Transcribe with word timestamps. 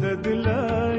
ਮਦਦ 0.00 0.26
ਲਈ 0.26 0.89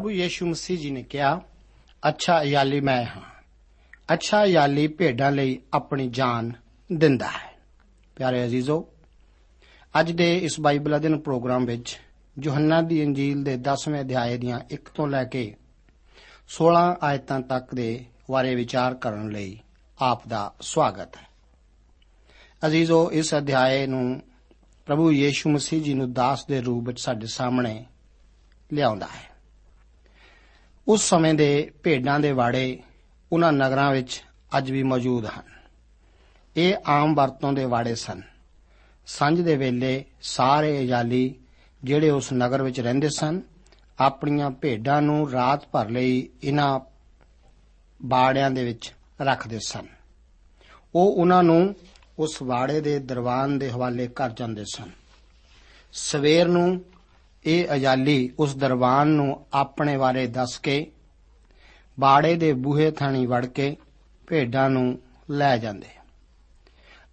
ਪ੍ਰਭੂ 0.00 0.10
ਯੀਸ਼ੂ 0.10 0.46
ਮਸੀਹ 0.46 0.78
ਜੀ 0.78 0.90
ਨੇ 0.90 1.02
ਕਿਹਾ, 1.02 1.40
ਅੱਛਾ 2.08 2.42
ਯਾਲੀ 2.42 2.80
ਮੈਂ 2.80 3.04
ਹਾਂ। 3.04 3.22
ਅੱਛਾ 4.12 4.44
ਯਾਲੀ 4.44 4.88
ਭੇਡਾਂ 4.88 5.32
ਲਈ 5.32 5.62
ਆਪਣੀ 5.74 6.08
ਜਾਨ 6.08 6.52
ਦਿੰਦਾ 6.92 7.26
ਹੈ। 7.26 7.58
ਪਿਆਰੇ 8.16 8.44
ਅਜ਼ੀਜ਼ੋ, 8.44 8.88
ਅੱਜ 10.00 10.12
ਦੇ 10.12 10.38
ਇਸ 10.38 10.60
ਬਾਈਬਲ 10.60 10.96
ਅਧਿਨ 10.96 11.18
ਪ੍ਰੋਗਰਾਮ 11.18 11.64
ਵਿੱਚ 11.64 11.98
ਯੋਹੰਨਾ 12.42 12.82
ਦੀ 12.82 13.02
ਇੰਜੀਲ 13.02 13.44
ਦੇ 13.44 13.56
10ਵੇਂ 13.56 14.00
ਅਧਿਆਏ 14.00 14.36
ਦੀਆਂ 14.36 14.60
1 14.70 14.90
ਤੋਂ 14.94 15.08
ਲੈ 15.08 15.24
ਕੇ 15.24 15.56
16 16.48 16.98
ਆਇਤਾਂ 17.02 17.40
ਤੱਕ 17.40 17.74
ਦੇ 17.74 18.04
ਬਾਰੇ 18.30 18.54
ਵਿਚਾਰ 18.54 18.94
ਕਰਨ 18.94 19.30
ਲਈ 19.30 19.60
ਆਪ 20.00 20.28
ਦਾ 20.28 20.54
ਸਵਾਗਤ 20.60 21.16
ਹੈ। 21.16 21.28
ਅਜ਼ੀਜ਼ੋ, 22.66 23.12
ਇਸ 23.12 23.34
ਅਧਿਆਏ 23.34 23.86
ਨੂੰ 23.86 24.22
ਪ੍ਰਭੂ 24.86 25.12
ਯੀਸ਼ੂ 25.12 25.50
ਮਸੀਹ 25.50 25.82
ਜੀ 25.82 25.94
ਨੂੰ 25.94 26.12
ਦਾਸ 26.12 26.46
ਦੇ 26.46 26.60
ਰੂਪ 26.60 26.86
ਵਿੱਚ 26.86 27.00
ਸਾਡੇ 27.00 27.26
ਸਾਹਮਣੇ 27.26 27.86
ਲਿਆਉਂਦਾ 28.72 29.06
ਹੈ। 29.06 29.29
ਉਸ 30.90 31.08
ਸਮੇਂ 31.08 31.34
ਦੇ 31.34 31.70
ਭੇਡਾਂ 31.82 32.20
ਦੇ 32.20 32.32
ਵਾੜੇ 32.32 32.78
ਉਹਨਾਂ 33.32 33.52
ਨਗਰਾਂ 33.52 33.92
ਵਿੱਚ 33.92 34.24
ਅੱਜ 34.58 34.70
ਵੀ 34.70 34.82
ਮੌਜੂਦ 34.82 35.26
ਹਨ। 35.26 35.42
ਇਹ 36.56 36.74
ਆਮ 36.86 37.14
ਵਰਤੋਂ 37.14 37.52
ਦੇ 37.52 37.64
ਵਾੜੇ 37.64 37.94
ਸਨ। 37.94 38.22
ਸੰਝ 39.06 39.40
ਦੇ 39.40 39.56
ਵੇਲੇ 39.56 40.04
ਸਾਰੇ 40.22 40.80
ਅਜਾਲੀ 40.80 41.34
ਜਿਹੜੇ 41.84 42.10
ਉਸ 42.10 42.32
ਨਗਰ 42.32 42.62
ਵਿੱਚ 42.62 42.80
ਰਹਿੰਦੇ 42.80 43.08
ਸਨ, 43.08 43.40
ਆਪਣੀਆਂ 43.98 44.50
ਭੇਡਾਂ 44.50 45.02
ਨੂੰ 45.02 45.30
ਰਾਤ 45.30 45.68
ਭਰ 45.68 45.88
ਲਈ 45.88 46.28
ਇਹਨਾਂ 46.42 46.80
ਬਾੜਿਆਂ 48.02 48.50
ਦੇ 48.50 48.64
ਵਿੱਚ 48.64 48.94
ਰੱਖਦੇ 49.22 49.58
ਸਨ। 49.66 49.86
ਉਹ 50.94 51.12
ਉਹਨਾਂ 51.12 51.42
ਨੂੰ 51.42 51.74
ਉਸ 52.18 52.42
ਵਾੜੇ 52.42 52.80
ਦੇ 52.80 52.98
ਦਰਵਾਨ 52.98 53.58
ਦੇ 53.58 53.70
ਹਵਾਲੇ 53.70 54.08
ਕਰ 54.08 54.30
ਜਾਂਦੇ 54.30 54.64
ਸਨ। 54.64 54.90
ਸਵੇਰ 55.92 56.48
ਨੂੰ 56.48 56.84
ਇਹ 57.44 57.66
ਅਜਾਲੀ 57.74 58.32
ਉਸ 58.38 58.56
ਦਰਬਾਨ 58.56 59.08
ਨੂੰ 59.08 59.46
ਆਪਣੇ 59.52 59.96
ਬਾਰੇ 59.96 60.26
ਦੱਸ 60.26 60.58
ਕੇ, 60.58 60.90
ਬਾੜੇ 62.00 62.34
ਦੇ 62.34 62.52
ਬੂਹੇ 62.52 62.90
ਥਾਣੀ 62.90 63.26
ਵੜ 63.26 63.46
ਕੇ 63.46 63.76
ਭੇਡਾਂ 64.26 64.70
ਨੂੰ 64.70 64.98
ਲੈ 65.30 65.56
ਜਾਂਦੇ 65.56 65.86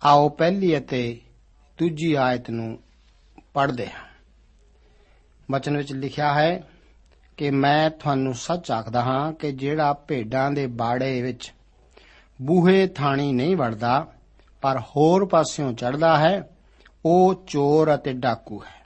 ਆਓ 0.04 0.30
ਪਹਿਲੀ 0.30 0.78
ਅਤੇ 0.78 1.20
ਦੂਜੀ 1.78 2.14
ਆਇਤ 2.14 2.50
ਨੂੰ 2.50 2.80
ਪੜ੍ਹਦੇ 3.54 3.88
ਹਾਂ। 3.88 4.06
ਵਚਨ 5.52 5.78
ਵਿੱਚ 5.78 5.94
ਲਿਖਿਆ 5.94 6.34
ਹੈ 6.34 6.64
ਕਿ 7.38 7.50
ਮੈਂ 7.50 7.90
ਤੁਹਾਨੂੰ 7.90 8.34
ਸੱਚ 8.34 8.72
ਆਖਦਾ 8.72 9.02
ਹਾਂ 9.02 9.34
ਕਿ 9.34 9.52
ਜਿਹੜਾ 9.52 9.94
ਭੇਡਾਂ 9.94 10.52
ਦੇ 10.52 10.68
ਬਾੜੇ 10.68 11.22
ਵਿੱਚ 11.22 11.54
ਬੂਹੇ 12.42 12.88
ਥਾਣੀ 12.88 13.32
ਨਹੀਂ 13.32 13.58
ਵੜਦਾ, 13.58 14.08
ਪਰ 14.62 14.80
ਹੋਰ 14.80 15.26
ਪਾਸਿਓਂ 15.26 15.74
ਚੜਦਾ 15.74 16.18
ਹੈ, 16.18 16.50
ਉਹ 17.06 17.44
ਚੋਰ 17.48 17.96
ਅਤੇ 17.96 18.14
ਡਾਕੂ 18.14 18.64
ਹੈ। 18.64 18.77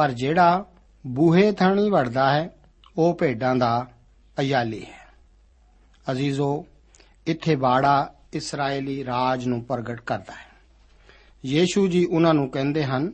ਪਰ 0.00 0.10
ਜਿਹੜਾ 0.10 0.64
ਬੂਹੇ 1.06 1.52
ਥਾਣੀ 1.52 1.90
ਵੜਦਾ 1.90 2.34
ਹੈ, 2.34 2.50
ਉਹ 2.96 3.14
ਭੇਡਾਂ 3.14 3.56
ਦਾ 3.56 3.86
ਅਯਾਲੀ 4.40 4.84
ਹੈ। 4.84 5.14
ਅਜ਼ੀਜ਼ੋ, 6.10 6.66
ਇੱਥੇ 7.26 7.56
ਬਾੜਾ 7.56 8.14
ਇਸرائیਲੀ 8.32 9.04
ਰਾਜ 9.04 9.46
ਨੂੰ 9.46 9.64
ਪ੍ਰਗਟ 9.64 10.00
ਕਰਦਾ 10.00 10.32
ਹੈ। 10.32 10.46
ਯੀਸ਼ੂ 11.44 11.86
ਜੀ 11.88 12.04
ਉਹਨਾਂ 12.04 12.34
ਨੂੰ 12.34 12.50
ਕਹਿੰਦੇ 12.50 12.84
ਹਨ 12.84 13.12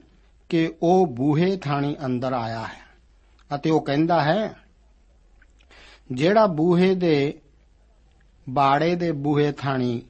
ਕਿ 0.48 0.74
ਉਹ 0.82 1.06
ਬੂਹੇ 1.06 1.56
ਥਾਣੀ 1.56 1.96
ਅੰਦਰ 2.04 2.32
ਆਇਆ 2.32 2.62
ਹੈ 2.62 2.84
ਅਤੇ 3.54 3.70
ਉਹ 3.70 3.80
ਕਹਿੰਦਾ 3.80 4.22
ਹੈ, 4.22 4.54
ਜਿਹੜਾ 6.12 6.46
ਬੂਹੇ 6.46 6.94
ਦੇ 6.94 7.40
ਬਾੜੇ 8.48 8.94
ਦੇ 8.94 9.12
ਬੂਹੇ 9.12 9.52
ਥਾਣੀ 9.52 10.02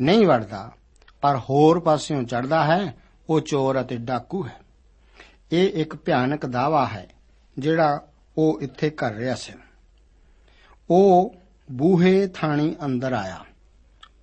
ਨਹੀਂ 0.00 0.26
ਵੜਦਾ, 0.26 0.72
ਪਰ 1.20 1.38
ਹੋਰ 1.38 1.80
ਪਾਸਿਓਂ 1.80 2.22
ਚੜਦਾ 2.22 2.64
ਹੈ, 2.64 2.94
ਉਹ 3.28 3.40
ਚੋਰ 3.40 3.80
ਅਤੇ 3.80 3.96
ਡਾਕੂ 3.96 4.46
ਹੈ। 4.46 4.61
ਇਹ 5.52 5.82
ਇੱਕ 5.82 5.96
ਭਿਆਨਕ 5.96 6.46
ਦਾਵਾ 6.46 6.86
ਹੈ, 6.86 7.08
ਜਿਹੜਾ 7.58 8.06
ਉਹ 8.38 8.60
ਇੱਥੇ 8.60 8.90
ਕਰ 8.90 9.12
ਰਿਹਾ 9.12 9.34
ਸੀ। 9.34 9.52
ਉਹ 10.90 11.34
ਬੂਹੇ 11.72 12.26
ਥਾਣੀ 12.26 12.76
ਅੰਦਰ 12.84 13.12
ਆਇਆ। 13.12 13.44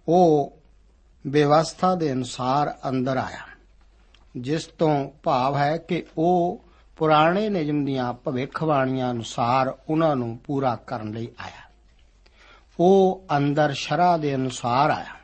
ਉਹ 0.08 0.54
ਵਿਵਸਥਾ 1.28 1.96
ਦੇ 1.96 2.12
ਅਨੁਸਾਰ 2.12 2.80
ਅੰਦਰ 2.90 3.18
ਆਇਆ, 3.18 3.46
ਜਿਸ 4.38 4.66
ਤੋਂ 4.66 5.12
ਭਾਵ 5.24 5.58
ਹੈ 5.58 5.78
ਕਿ 5.78 6.06
ਉਹ 6.18 6.64
ਪੁਰਾਣੇ 6.98 7.50
ਨਿਯਮ 7.50 7.86
ਦੀਆਂ 7.86 8.14
ਭਵਿੱਖਬਾਣੀਆਂ 8.14 9.12
ਅਨੁਸਾਰ 9.12 9.78
ਉਹਨਾਂ 9.90 10.16
ਨੂੰ 10.16 10.38
ਪੂਰਾ 10.38 10.76
ਕਰਨ 10.76 11.12
ਲਈ 11.12 11.28
ਆਇਆ। 11.40 11.70
ਉਹ 12.80 13.26
ਅੰਦਰ 13.38 13.74
ਸ਼ਰਾ 13.74 14.18
ਦੇ 14.18 14.36
ਅਨੁਸਾਰ 14.36 14.90
ਆਇਆ। 14.90 15.16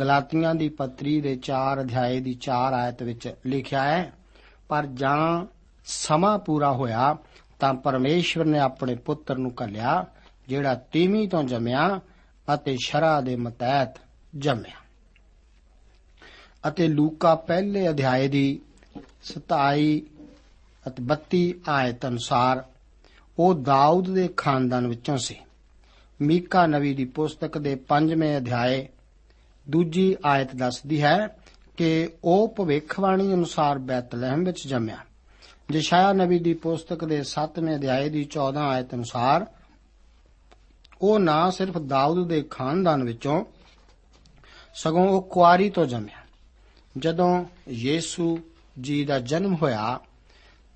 ਗਲਾਤੀਆਂ 0.00 0.54
ਦੀ 0.54 0.68
ਪੱਤਰੀ 0.68 1.20
ਦੇ 1.20 1.36
4 1.36 1.80
ਅਧਿਆਏ 1.80 2.20
ਦੀ 2.20 2.34
4 2.34 2.72
ਆਇਤ 2.74 3.02
ਵਿੱਚ 3.02 3.34
ਲਿਖਿਆ 3.46 3.82
ਹੈ 3.82 4.12
ਪਰ 4.68 4.86
ਜਾਂ 4.86 5.46
ਸਮਾਂ 5.84 6.38
ਪੂਰਾ 6.38 6.72
ਹੋਇਆ 6.72 7.16
ਤਾਂ 7.58 7.74
ਪਰਮੇਸ਼ਵਰ 7.74 8.44
ਨੇ 8.44 8.58
ਆਪਣੇ 8.58 8.94
ਪੁੱਤਰ 8.94 9.36
ਨੂੰ 9.36 9.52
ਘੱਲਿਆ, 9.64 10.06
ਜਿਹੜਾ 10.48 10.74
ਤੀਵੀਂ 10.74 11.28
ਤੋਂ 11.28 11.42
ਜੰਮਿਆ 11.42 12.00
ਅਤੇ 12.54 12.76
ਸ਼ਰਾ 12.84 13.20
ਦੇ 13.20 13.36
ਮਤਹਿਤ 13.36 13.94
ਜੰਮਿਆ। 14.36 14.86
ਅਤੇ 16.68 16.88
ਲੂਕਾ 16.88 17.34
ਪਹਿਲੇ 17.34 17.88
ਅਧਿਆਏ 17.90 18.28
ਦੀ 18.28 18.60
27 19.24 20.02
ਅਤੇ 20.86 21.02
32 21.02 21.52
ਆਇਤ 21.68 22.06
ਅਨੁਸਾਰ 22.06 22.64
ਉਹ 23.38 23.54
ਦਾਊਦ 23.54 24.10
ਦੇ 24.14 24.28
ਖਾਨਦਾਨ 24.28 24.86
ਵਿੱਚੋਂ 24.86 25.16
ਸੀ। 25.18 25.36
ਮੀਕਾ 26.20 26.66
ਨਵੀ 26.66 26.94
ਦੀ 26.94 27.04
ਪੁਸਤਕ 27.04 27.58
ਦੇ 27.58 27.76
5ਵੇਂ 27.88 28.36
ਅਧਿਆਏ 28.36 28.88
ਦੂਜੀ 29.68 30.16
ਆਇਤ 30.24 30.54
ਦੱਸਦੀ 30.56 31.02
ਹੈ 31.02 31.38
ਕਿ 31.76 32.08
ਉਹ 32.24 32.54
ਭਵਿੱਖਬਾਣੀ 32.58 33.34
ਅਨੁਸਾਰ 33.34 33.78
ਬੈਤਲਹਿਮ 33.78 34.44
ਵਿੱਚ 34.44 34.66
ਜੰਮਿਆ। 34.66 34.98
ਯਸ਼ਾਇਆ 35.72 36.12
ਨਬੀ 36.12 36.38
ਦੀ 36.38 36.54
ਪੁਸਤਕ 36.54 37.04
ਦੇ 37.04 37.22
7ਵੇਂ 37.22 37.76
ਅਧਿਆਏ 37.76 38.08
ਦੀ 38.08 38.24
14 38.24 38.58
ਆਇਤ 38.58 38.94
ਅਨੁਸਾਰ 38.94 39.46
ਉਹ 41.02 41.18
ਨਾ 41.18 41.50
ਸਿਰਫ 41.50 41.78
ਦਾਊਦ 41.78 42.28
ਦੇ 42.28 42.42
ਖਾਨਦਾਨ 42.42 43.04
ਵਿੱਚੋਂ 43.04 43.44
ਸਗੋਂ 44.74 45.08
ਉਹ 45.08 45.22
ਕੁਆਰੀ 45.22 45.70
ਤੋਂ 45.70 45.86
ਜੰਮਿਆ। 45.86 46.18
ਜਦੋਂ 46.98 47.44
ਯੀਸੂ 47.68 48.38
ਜੀ 48.80 49.04
ਦਾ 49.04 49.18
ਜਨਮ 49.18 49.54
ਹੋਇਆ, 49.54 50.00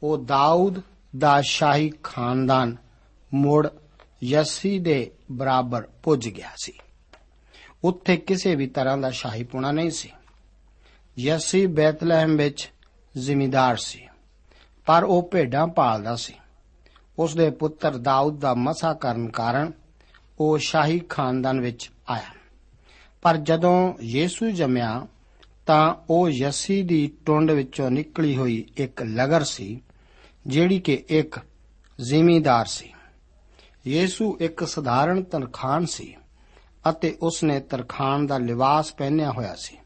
ਉਹ 0.03 0.19
ਦਾਊਦ 0.19 0.83
ਦਾ 1.19 1.41
ਸ਼ਾਹੀ 1.41 1.93
ਖਾਨਦਾਨ 2.03 2.77
ਮੁੜ 3.35 3.69
ਯਸੀ 4.23 4.79
ਦੇ 4.79 5.11
ਬਰਾਬਰ 5.33 5.89
ਪੁੱਜ 6.03 6.29
ਗਿਆ 6.29 6.51
ਸੀ। 6.63 6.73
ਉੱਥੇ 7.85 8.17
ਕਿਸੇ 8.17 8.55
ਵੀ 8.55 8.67
ਤਰ੍ਹਾਂ 8.67 8.99
ਦਾ 8.99 9.11
ਸ਼ਾਹੀਪੁਣਾ 9.11 9.73
ਨਹੀਂ 9.73 9.91
ਸੀ। 9.91 10.11
ਯਸੀ 11.21 11.67
ਬੈਤਲਹਿਮ 11.67 12.37
ਵਿੱਚ 12.37 12.71
ਜ਼ਿਮੀਦਾਰ 13.19 13.77
ਸੀ, 13.77 14.07
ਪਰ 14.87 15.05
ਉਹ 15.05 15.23
ਭੇਡਾਂ 15.33 15.67
ਪਾਲਦਾ 15.69 16.17
ਸੀ। 16.17 16.35
ਉਸ 17.19 17.35
ਦੇ 17.35 17.51
ਪੁੱਤਰ 17.51 17.97
ਦਾਊਦ 17.97 18.39
ਦਾ 18.41 18.55
ਮਸਾ 18.55 18.93
ਕਰਨ 18.95 19.29
ਕਾਰਨ 19.29 19.73
ਉਹ 20.41 20.59
ਸ਼ਾਹੀ 20.59 20.99
ਖਾਨਦਾਨ 20.99 21.61
ਵਿੱਚ 21.61 21.91
ਆਇਆ। 22.09 22.33
ਪਰ 23.23 23.37
ਜਦੋਂ 23.37 23.95
ਯੀਸੂ 24.03 24.51
ਜੰਮਿਆ, 24.51 25.07
ਤਾਂ 25.67 25.95
ਉਹ 26.11 26.29
ਯਸੀ 26.29 26.83
ਦੀ 26.83 27.13
ਟੁੰਡ 27.27 27.51
ਵਿੱਚੋਂ 27.51 27.91
ਨਿਕਲੀ 27.91 28.37
ਹੋਈ 28.37 28.65
ਇੱਕ 28.77 29.03
ਲਗਰ 29.03 29.45
ਸੀ, 29.45 29.81
ਜਿਹੜੀ 30.47 30.79
ਕਿ 30.81 31.05
ਇੱਕ 31.09 31.39
ਜ਼ਿਮੀਦਾਰ 32.01 32.67
ਸੀ। 32.67 32.93
ਯੀਸੂ 33.87 34.37
ਇੱਕ 34.41 34.65
ਸਧਾਰਨ 34.65 35.23
ਤਰਖਾਨ 35.23 35.87
ਸੀ 35.87 36.15
ਅਤੇ 36.91 37.17
ਉਸਨੇ 37.23 37.61
ਤਰਖਾਨ 37.61 38.27
ਦਾ 38.27 38.39
ਲਿਬਾਸ 38.39 38.93
ਪਹਿਨਿਆ 38.93 39.31
ਹੋਇਆ 39.31 39.55
ਸੀ। 39.55 39.77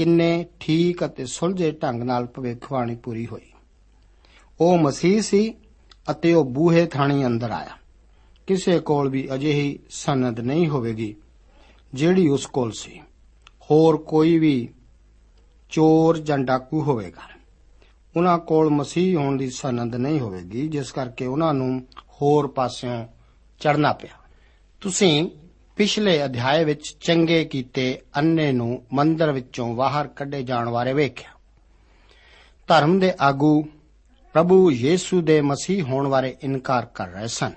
ਕਿੰਨੇ 0.00 0.46
ਠੀਕ 0.60 1.04
ਅਤੇ 1.04 1.26
ਸੁਲਝੇ 1.26 1.70
ਢੰਗ 1.70 2.02
ਨਾਲ 2.02 2.26
ਭਵਿੱਖਬਾਣੀ 2.26 2.96
ਪੂਰੀ 2.96 3.26
ਹੋਈ। 3.26 3.52
ਉਹ 4.60 4.78
ਮਸੀਹ 4.78 5.22
ਸੀ 5.22 5.54
ਅਤੇ 6.10 6.32
ਉਹ 6.32 6.44
ਬੂਹੇ 6.44 6.86
ਥਾਣੀ 6.86 7.26
ਅੰਦਰ 7.26 7.50
ਆਇਆ। 7.50 7.78
ਕਿਸੇ 8.46 8.78
ਕੋਲ 8.78 9.08
ਵੀ 9.08 9.28
ਅਜਿਹੀ 9.34 9.78
ਸਨਦ 9.90 10.40
ਨਹੀਂ 10.40 10.68
ਹੋਵੇਗੀ 10.68 11.16
ਜਿਹੜੀ 11.94 12.28
ਉਸ 12.28 12.46
ਕੋਲ 12.46 12.72
ਸੀ। 12.72 13.00
ਹੋਰ 13.70 13.96
ਕੋਈ 13.96 14.38
ਵੀ 14.38 14.68
ਚੋਰ 15.70 16.18
ਜਾਂ 16.18 16.38
ਡਾਕੂ 16.38 16.82
ਹੋਵੇਗਾ। 16.82 17.22
ਉਹਨਾਂ 18.16 18.38
ਕੋਲ 18.38 18.70
ਮਸੀਹ 18.70 19.16
ਹੋਣ 19.16 19.36
ਦੀ 19.36 19.50
ਸਨਦ 19.50 19.96
ਨਹੀਂ 19.96 20.20
ਹੋਵੇਗੀ, 20.20 20.68
ਜਿਸ 20.68 20.92
ਕਰਕੇ 20.92 21.26
ਉਹਨਾਂ 21.26 21.54
ਨੂੰ 21.54 21.86
ਹੋਰ 22.22 22.46
ਪਾਸਿਓਂ 22.46 23.06
ਚੜਨਾ 23.60 23.92
ਪਿਆ। 23.92 24.14
ਤੁਸੀਂ 24.80 25.30
ਪਿਛਲੇ 25.80 26.24
ਅਧਿਆਏ 26.24 26.64
ਵਿੱਚ 26.64 26.96
ਚੰਗੇ 27.00 27.44
ਕੀਤੇ 27.44 28.02
ਅੰਨੇ 28.16 28.52
ਨੂੰ 28.52 28.82
ਮੰਦਰ 28.92 29.32
ਵਿੱਚੋਂ 29.32 29.74
ਬਾਹਰ 29.74 30.08
ਕੱਢੇ 30.08 30.42
ਜਾਣ 30.42 30.70
ਬਾਰੇ 30.70 30.92
ਵੇਖਿਆ। 30.92 31.30
ਧਰਮ 32.68 32.98
ਦੇ 32.98 33.12
ਆਗੂ 33.20 33.62
ਪ੍ਰਭੂ 34.32 34.70
ਯੀਸੂ 34.70 35.20
ਦੇ 35.20 35.40
ਮਸੀਹ 35.40 35.82
ਹੋਣ 35.82 36.08
ਬਾਰੇ 36.08 36.36
ਇਨਕਾਰ 36.42 36.86
ਕਰ 36.86 37.08
ਰਹੇ 37.08 37.26
ਸਨ 37.26 37.52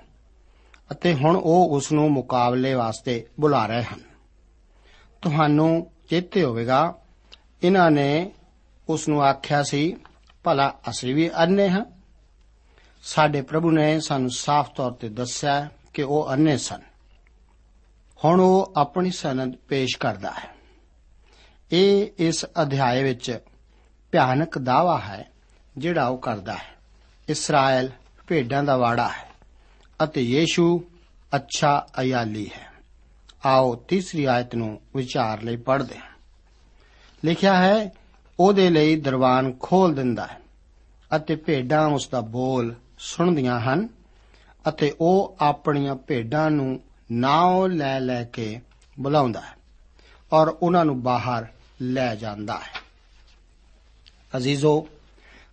ਅਤੇ 0.92 1.14
ਹੁਣ 1.14 1.36
ਉਹ 1.36 1.68
ਉਸ 1.70 1.92
ਨੂੰ 1.92 2.12
ਮੁਕਾਬਲੇ 2.12 2.74
ਵਾਸਤੇ 2.74 3.26
ਬੁਲਾ 3.40 3.66
ਰਹੇ 3.66 3.82
ਹਨ। 3.82 4.00
ਤੁਹਾਨੂੰ 5.22 5.90
ਚੇਤੇ 6.10 6.44
ਹੋਵੇਗਾ, 6.44 6.94
ਇਹਨਾਂ 7.62 7.90
ਨੇ 7.90 8.32
ਉਸ 8.88 9.08
ਨੂੰ 9.08 9.22
ਆਖਿਆ 9.22 9.62
ਸੀ, 9.62 9.96
ਭਲਾ 10.44 10.78
ਅਸੀਂ 10.90 11.14
ਵੀ 11.14 11.28
ਅੰਨੇ 11.28 11.68
ਹਾਂ। 11.68 11.84
ਸਾਡੇ 13.02 13.42
ਪ੍ਰਭੂ 13.42 13.70
ਨੇ 13.70 14.00
ਸਾਨੂੰ 14.00 14.30
ਸਾਫ਼ 14.30 14.70
ਤੌਰ 14.70 14.92
ਤੇ 14.92 15.08
ਦੱਸਿਆ 15.08 15.68
ਕਿ 15.94 16.02
ਉਹ 16.02 16.28
ਅੰਨੇ 16.28 16.56
ਸਨ। 16.56 16.93
ਹੁਣ 18.24 18.40
ਉਹ 18.40 18.72
ਆਪਣੀ 18.76 19.10
ਸਨਦ 19.10 19.56
ਪੇਸ਼ 19.68 19.98
ਕਰਦਾ 19.98 20.30
ਹੈ। 20.30 20.54
ਇਹ 21.72 22.06
ਇਸ 22.18 22.46
ਅਧਿਆਏ 22.62 23.02
ਵਿੱਚ 23.02 23.38
ਭਿਆਨਕ 24.12 24.58
ਦਾਵਾ 24.58 24.98
ਹੈ, 24.98 25.30
ਜਿਹੜਾ 25.78 26.06
ਉਹ 26.06 26.18
ਕਰਦਾ 26.18 26.54
ਹੈ। 26.54 26.74
ਇਸਰਾਇਲ 27.28 27.90
ਭੇਡਾਂ 28.26 28.64
ਦਾ 28.64 28.76
ਵਾੜਾ 28.76 29.08
ਹੈ 29.08 29.28
ਅਤੇ 30.04 30.22
ਯੀਸ਼ੂ 30.22 30.84
ਅੱਛਾ 31.36 31.86
ਅਯਾਲੀ 32.00 32.50
ਹੈ। 32.56 32.72
ਆਓ 33.46 33.74
ਤੀਸਰੀ 33.74 34.24
ਆਇਤ 34.24 34.54
ਨੂੰ 34.54 34.80
ਵਿਚਾਰ 34.96 35.42
ਲਈ 35.42 35.56
ਪੜ੍ਹਦੇ 35.56 35.98
ਹਾਂ। 35.98 36.10
ਲਿਖਿਆ 37.24 37.56
ਹੈ, 37.56 37.92
ਉਹਦੇ 38.40 38.70
ਲਈ 38.70 38.96
ਦਰਵਾਨ 38.96 39.52
ਖੋਲ 39.60 39.94
ਦਿੰਦਾ 39.94 40.26
ਹੈ 40.26 40.40
ਅਤੇ 41.16 41.36
ਭੇਡਾਂ 41.36 41.86
ਉਸ 41.88 42.08
ਦਾ 42.08 42.20
ਬੋਲ 42.20 42.74
ਸੁਣਦੀਆਂ 42.98 43.60
ਹਨ 43.60 43.88
ਅਤੇ 44.68 44.94
ਉਹ 45.00 45.36
ਆਪਣੀਆਂ 45.40 45.94
ਭੇਡਾਂ 45.94 46.50
ਨੂੰ 46.50 46.80
ਨਾਉ 47.12 47.66
ਲੈ 47.66 48.00
ਲੈ 48.00 48.24
ਕੇ 48.24 48.60
ਬੁਲਾਉਂਦਾ 49.00 49.40
ਹੈ 49.40 49.56
ਔਰ 50.32 50.48
ਉਹਨਾਂ 50.48 50.84
ਨੂੰ 50.84 51.02
ਬਾਹਰ 51.02 51.46
ਲੈ 51.82 52.14
ਜਾਂਦਾ 52.14 52.58
ਹੈ। 52.58 52.80
ਅਜ਼ੀਜ਼ੋ, 54.36 54.88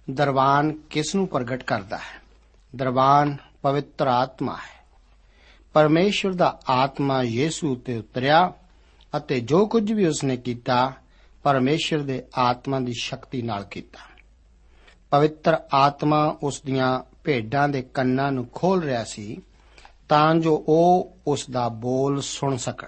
ਦਰਬਾਨ 0.10 0.72
ਕਿਸ 0.72 1.16
ਨੂੰ 1.16 1.28
ਪ੍ਰਗਟ 1.28 1.64
ਕਰਦਾ 1.64 1.98
ਹੈ? 1.98 2.22
ਦਰਬਾਨ 2.76 3.38
ਪਵਿੱਤਰ 3.62 4.08
ਆਤਮਾ 4.08 4.54
ਹੈ। 4.54 4.86
ਪਰਮੇਸ਼ਵਰ 5.74 6.34
ਦਾ 6.34 6.60
ਆਤਮਾ 6.70 7.24
ਯੀਸੂ 7.24 7.76
ਤੇ 7.76 7.98
ਉਤਰਿਆ 7.98 8.54
ਅਤੇ 9.18 9.40
ਜੋ 9.40 9.68
ਕੁਝ 9.68 9.92
ਵੀ 9.92 10.06
ਉਸਨੇ 10.06 10.38
ਕੀਤਾ 10.38 10.94
ਪਰਮੇਸ਼ਵਰ 11.44 12.00
ਦੇ 12.00 12.24
ਆਤਮਾ 12.38 12.80
ਦੀ 12.80 12.94
ਸ਼ਕਤੀ 12.94 13.42
ਨਾਲ 13.42 13.64
ਕੀਤਾ। 13.64 14.00
ਪਵਿੱਤਰ 15.10 15.58
ਆਤਮਾ 15.74 16.38
ਉਸ 16.44 16.62
ਦੀਆਂ 16.62 17.04
ਭੇਡਾਂ 17.24 17.70
ਦੇ 17.70 17.82
ਕੰਨਾਂ 17.82 18.32
ਨੂੰ 18.32 18.50
ਖੋਲ 18.54 18.84
ਰਿਹਾ 18.84 19.04
ਸੀ 19.04 19.42
ਤਾਂ 20.12 20.36
ਜੋ 20.36 20.66
ਉਹ 20.68 21.18
ਉਸ 21.28 21.50
ਦਾ 21.50 21.68
ਬੋਲ 21.70 22.22
ਸੁਣ 22.22 22.58
ਸਕਣ। 22.58 22.88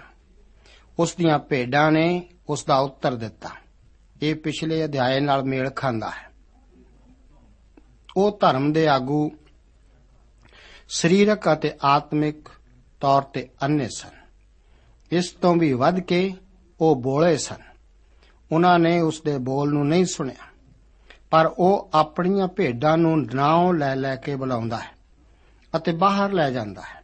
ਉਸ 1.00 1.16
ਦੀਆਂ 1.16 1.40
ਭੇਡਾਂ 1.40 1.92
ਨੇ 1.92 2.30
ਉਸ 2.50 2.66
ਦਾ 2.66 2.78
ਉੱਤਰ 2.78 3.16
ਦਿੱਤਾ। 3.16 3.50
ਇਹ 4.22 4.36
ਪਿਛਲੇ 4.36 4.86
ਅਧਿਆਏ 4.86 5.20
ਨਾਲ 5.20 5.44
ਮੇਲ 5.44 5.70
ਖਾਂਦਾ 5.70 6.10
ਹੈ। 6.10 6.32
ਉਹ 8.18 8.38
ਧਰਮ 8.42 8.74
ਦੇ 8.74 8.88
ਆਗੂ, 8.88 9.32
ਸਰੀਰਕ 10.90 11.54
ਅਤੇ 11.54 11.72
ਆਤਮਿਕ 11.84 12.50
ਤੌਰ 13.00 13.22
ਤੇ 13.22 13.50
ਅੰਨੇ 13.64 13.88
ਸਨ। 13.96 14.10
ਇਸ 15.12 15.32
ਤੋਂ 15.32 15.56
ਵੀ 15.56 15.74
ਵੱਧ 15.74 16.00
ਕੇ 16.00 16.34
ਉਹ 16.82 16.96
ਬੋਲੇ 16.96 17.38
ਸਨ। 17.38 17.62
ਉਹਨਾਂ 18.52 18.80
ਨੇ 18.80 19.00
ਉਸ 19.02 19.22
ਦੇ 19.22 19.38
ਬੋਲ 19.38 19.74
ਨੂੰ 19.74 19.88
ਨਹੀਂ 19.88 20.06
ਸੁਣਿਆ, 20.06 20.46
ਪਰ 21.30 21.54
ਉਹ 21.58 21.90
ਆਪਣੀਆਂ 21.94 22.48
ਭੇਡਾਂ 22.48 22.98
ਨੂੰ 22.98 23.28
ਨਾਉ 23.34 23.72
ਲੈ 23.72 23.96
ਲੈ 23.96 24.16
ਕੇ 24.16 24.36
ਬੁਲਾਉਂਦਾ 24.36 24.78
ਹੈ 24.78 24.92
ਅਤੇ 25.78 25.92
ਬਾਹਰ 25.92 26.32
ਲੈ 26.32 26.52
ਜਾਂਦਾ 26.52 26.82
ਹੈ। 26.82 27.03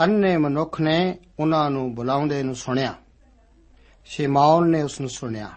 ਅੰਨੇ 0.00 0.36
ਮਨੁੱਖ 0.36 0.80
ਨੇ 0.80 1.18
ਉਹਨਾਂ 1.40 1.70
ਨੂੰ 1.70 1.94
ਬੁਲਾਉਂਦੇ 1.94 2.42
ਨੂੰ 2.42 2.54
ਸੁਣਿਆ। 2.54 2.94
ਸ਼ਿਮਾਉਨ 4.04 4.70
ਨੇ 4.70 4.82
ਉਸ 4.82 5.00
ਨੂੰ 5.00 5.10
ਸੁਣਿਆ 5.10 5.50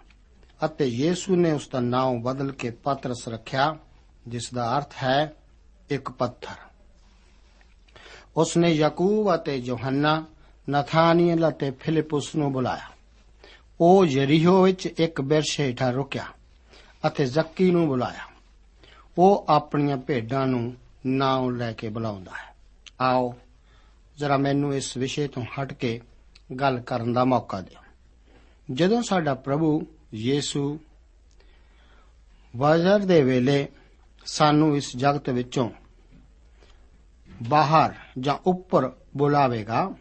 ਅਤੇ 0.66 0.86
ਯੀਸੂ 0.86 1.36
ਨੇ 1.36 1.52
ਉਸ 1.52 1.70
ਦਾ 1.70 1.80
ਨਾਮ 1.80 2.22
ਬਦਲ 2.22 2.52
ਕੇ 2.52 2.70
ਪਤਰਸ 2.70 3.28
ਰੱਖਿਆ, 3.28 3.78
ਜਿਸ 4.28 4.54
ਦਾ 4.54 4.78
ਅਰਥ 4.78 4.94
ਹੈ 5.04 5.34
ਇੱਕ 5.90 6.12
ਪੱਥਰ। 6.12 6.56
ਉਸ 8.38 8.58
ਨੇ 8.58 8.70
ਯਾਕੂਬ 8.70 9.36
ਅਤੇ 9.36 9.56
ਯੋਹੰਨਾ 9.56 10.26
ਨਥਾਨੀਅਲ 10.70 11.50
ਅਤੇ 11.50 11.72
ਫਿਲਿਪਸ 11.72 12.36
ਨੂੰ 12.36 12.54
ਬੁਲਾਇਆ। 12.54 12.92
ਉਹ 13.82 14.06
ਯਰੀਹੋ 14.06 14.62
ਵਿੱਚ 14.62 14.86
ਇੱਕ 14.86 15.22
ਬਿਰਸ਼ 15.22 15.60
ਹੇਠਾਂ 15.60 15.94
ਰੁਕਿਆ 15.94 16.26
ਅਤੇ 17.08 17.26
ਜ਼ੱਕੀ 17.26 17.72
ਨੂੰ 17.72 17.88
ਬੁਲਾਇਆ। 17.88 18.32
ਉਹ 19.18 19.46
ਆਪਣੀਆਂ 19.50 19.98
ਭੇਡਾਂ 19.98 20.48
ਨੂੰ 20.48 20.76
ਨਾਮ 21.06 21.56
ਲੈ 21.56 21.74
ਕੇ 21.74 21.90
ਬੁਲਾਉਂਦਾ 21.90 22.32
ਹੈ। 22.32 22.56
ਆਓ 23.02 23.36
ਜ਼ਰਾ 24.18 24.38
ਮੈਨੂੰ 24.38 24.76
ਇਸ 24.76 24.98
ਵਿਸ਼ੇ 24.98 25.28
ਤੋਂ 25.28 25.44
ਹਟ 25.44 25.74
ਕੇ 25.74 26.02
ਗੱਲ 26.60 26.80
ਕਰਨ 26.80 27.14
ਦਾ 27.14 27.26
ਮੌਕਾ 27.26 27.62
ਦਿਓ। 27.62 27.80
ਜਦੋਂ 28.72 29.02
ਸਾਡਾ 29.02 29.34
ਪ੍ਰਭੂ 29.34 29.88
ਯੀਸੂ 30.14 30.80
ਵਜ਼ਰ 32.58 33.00
ਦੇ 33.00 33.24
ਵੇਲੇ 33.24 33.68
ਸਾਨੂੰ 34.26 34.78
ਇਸ 34.78 34.98
ਜਗਤ 34.98 35.30
ਵਿੱਚੋਂ 35.30 35.70
ਬਾਹਰ 37.44 37.94
ਜਾਂ 38.20 38.38
ਉੱਪਰ 38.46 38.92
ਬੁਲਾਵੇਗਾ, 39.18 39.96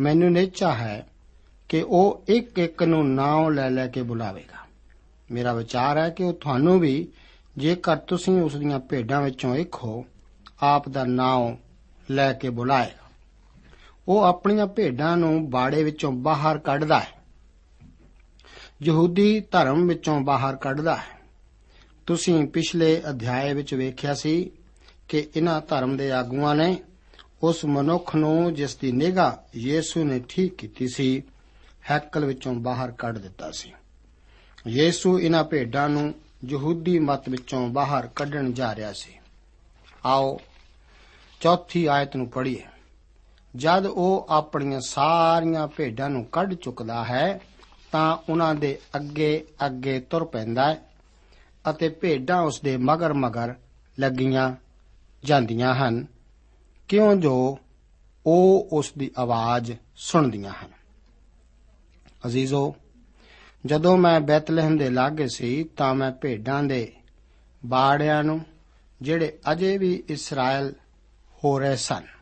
ਮੈਨੂੰ 0.00 0.32
ਨਿਚਾ 0.32 0.74
ਹੈ 0.74 1.06
ਕਿ 1.68 1.82
ਉਹ 1.82 2.24
ਇੱਕ 2.28 2.58
ਇੱਕ 2.58 2.82
ਨੂੰ 2.82 3.14
ਨਾਮ 3.14 3.50
ਲੈ 3.50 3.70
ਲੈ 3.70 3.86
ਕੇ 3.86 4.02
ਬੁਲਾਵੇਗਾ। 4.02 4.66
ਮੇਰਾ 5.30 5.52
ਵਿਚਾਰ 5.52 5.98
ਹੈ 5.98 6.10
ਕਿ 6.10 6.24
ਉਹ 6.24 6.32
ਤੁਹਾਨੂੰ 6.32 6.80
ਵੀ, 6.80 7.08
ਜੇਕਰ 7.58 7.96
ਤੁਸੀਂ 7.96 8.42
ਉਸ 8.42 8.56
ਦੀਆਂ 8.56 8.80
ਭੇਡਾਂ 8.80 9.22
ਵਿੱਚੋਂ 9.22 9.54
ਇੱਕ 9.54 9.74
ਹੋ, 9.74 10.04
ਆਪ 10.60 10.88
ਦਾ 10.88 11.04
ਨਾਮ 11.04 11.56
ਲੈ 12.10 12.32
ਕੇ 12.32 12.50
ਬੁਲਾਏਗਾ। 12.50 13.05
ਉਹ 14.08 14.22
ਆਪਣੀਆਂ 14.22 14.66
ਭੇਡਾਂ 14.66 15.16
ਨੂੰ 15.16 15.50
ਬਾੜੇ 15.50 15.84
ਵਿੱਚੋਂ 15.84 16.12
ਬਾਹਰ 16.12 16.58
ਕੱਢਦਾ 16.58 17.00
ਹੈ। 17.00 17.08
ਯਹੂਦੀ 18.82 19.40
ਧਰਮ 19.40 19.86
ਵਿੱਚੋਂ 19.86 20.20
ਬਾਹਰ 20.20 20.56
ਕੱਢਦਾ 20.56 20.96
ਹੈ। 20.96 21.16
ਤੁਸੀਂ 22.06 22.46
ਪਿਛਲੇ 22.46 23.02
ਅਧਿਆਏ 23.10 23.54
ਵਿੱਚ 23.54 23.74
ਵੇਖਿਆ 23.74 24.14
ਸੀ 24.14 24.50
ਕਿ 25.08 25.28
ਇਹਨਾਂ 25.36 25.60
ਧਰਮ 25.60 25.96
ਦੇ 25.96 26.12
ਆਗੂਆਂ 26.12 26.54
ਨੇ 26.54 26.76
ਉਸ 27.42 27.64
ਮਨੁੱਖ 27.64 28.16
ਨੂੰ 28.16 28.54
ਜਿਸ 28.54 28.76
ਦੀ 28.76 28.92
ਨਿਗਾਹ 28.92 29.58
ਯੀਸੂ 29.58 30.04
ਨੇ 30.04 30.20
ਠੀਕ 30.28 30.54
ਕੀਤੀ 30.54 30.88
ਸੀ, 30.88 31.22
ਹੈਕਲ 31.90 32.24
ਵਿੱਚੋਂ 32.24 32.54
ਬਾਹਰ 32.54 32.90
ਕੱਢ 32.90 33.18
ਦਿੱਤਾ 33.18 33.50
ਸੀ। 33.50 33.72
ਯੀਸੂ 34.68 35.20
ਇਹਨਾਂ 35.20 35.44
ਭੇਡਾਂ 35.44 35.88
ਨੂੰ 35.88 36.14
ਯਹੂਦੀ 36.44 36.98
ਮਤ 36.98 37.28
ਵਿੱਚੋਂ 37.28 37.68
ਬਾਹਰ 37.68 38.06
ਕੱਢਣ 38.06 38.52
ਜਾ 38.52 38.74
ਰਿਹਾ 38.74 38.92
ਸੀ। 38.92 39.12
ਆਓ 40.04 40.40
ਚੌਥੀ 41.40 41.86
ਆਇਤ 41.86 42.16
ਨੂੰ 42.16 42.28
ਪੜ੍ਹੀਏ। 42.28 42.62
ਜਦ 43.56 43.86
ਉਹ 43.86 44.26
ਆਪਣੀਆਂ 44.30 44.80
ਸਾਰੀਆਂ 44.80 45.68
ਭੇਡਾਂ 45.68 46.10
ਨੂੰ 46.10 46.24
ਕੱਢ 46.24 46.54
ਚੁੱਕਦਾ 46.54 47.04
ਹੈ, 47.04 47.40
ਤਾਂ 47.92 48.16
ਉਹਨਾਂ 48.28 48.54
ਦੇ 48.54 48.78
ਅੱਗੇ 48.96 49.46
ਅੱਗੇ 49.66 50.00
ਤੁਰ 50.00 50.24
ਪੈਂਦਾ 50.24 50.74
ਹੈ 50.74 50.90
ਅਤੇ 51.70 51.88
ਭੇਡਾਂ 51.88 52.42
ਉਸ 52.42 52.60
ਦੇ 52.60 52.76
ਮਗਰ 52.76 53.12
ਮਗਰ 53.12 53.54
ਲੱਗੀਆਂ 53.98 54.52
ਜਾਂਦੀਆਂ 55.24 55.74
ਹਨ। 55.74 56.06
ਕਿਉਂ 56.88 57.16
ਜੋ 57.16 57.58
ਉਹ 58.26 58.68
ਉਸ 58.72 58.92
ਦੀ 58.98 59.10
ਆਵਾਜ਼ 59.18 59.72
ਸੁਣਦੀਆਂ 59.96 60.52
ਹਨ। 60.52 60.70
ਅਜ਼ੀਜ਼ੋ, 62.26 62.76
ਜਦੋਂ 63.66 63.96
ਮੈਂ 63.96 64.20
ਬੈਤਲਹਿਮ 64.20 64.78
ਦੇ 64.78 64.90
ਲਾਗੇ 64.90 65.28
ਸੀ, 65.28 65.64
ਤਾਂ 65.64 65.94
ਮੈਂ 65.94 66.12
ਭੇਡਾਂ 66.12 66.62
ਦੇ 66.62 66.92
ਬਾੜਿਆਂ 67.66 68.24
ਨੂੰ, 68.24 68.40
ਜਿਹੜੇ 69.02 69.38
ਅਜੇ 69.52 69.78
ਵੀ 69.78 70.02
ਇਸਰਾਇਲ 70.08 70.74
ਹੋ 71.44 71.58
ਰਹੇ 71.58 71.76
ਸਨ। 71.76 72.15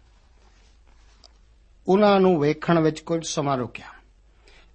ਉਹਨਾਂ 1.88 2.20
ਨੂੰ 2.20 2.40
ਵੇਖਣ 2.40 2.78
ਵਿੱਚ 2.78 3.00
ਕੁਝ 3.00 3.26
ਸਮਾਂ 3.26 3.56
ਰੁਕਿਆ। 3.56 3.86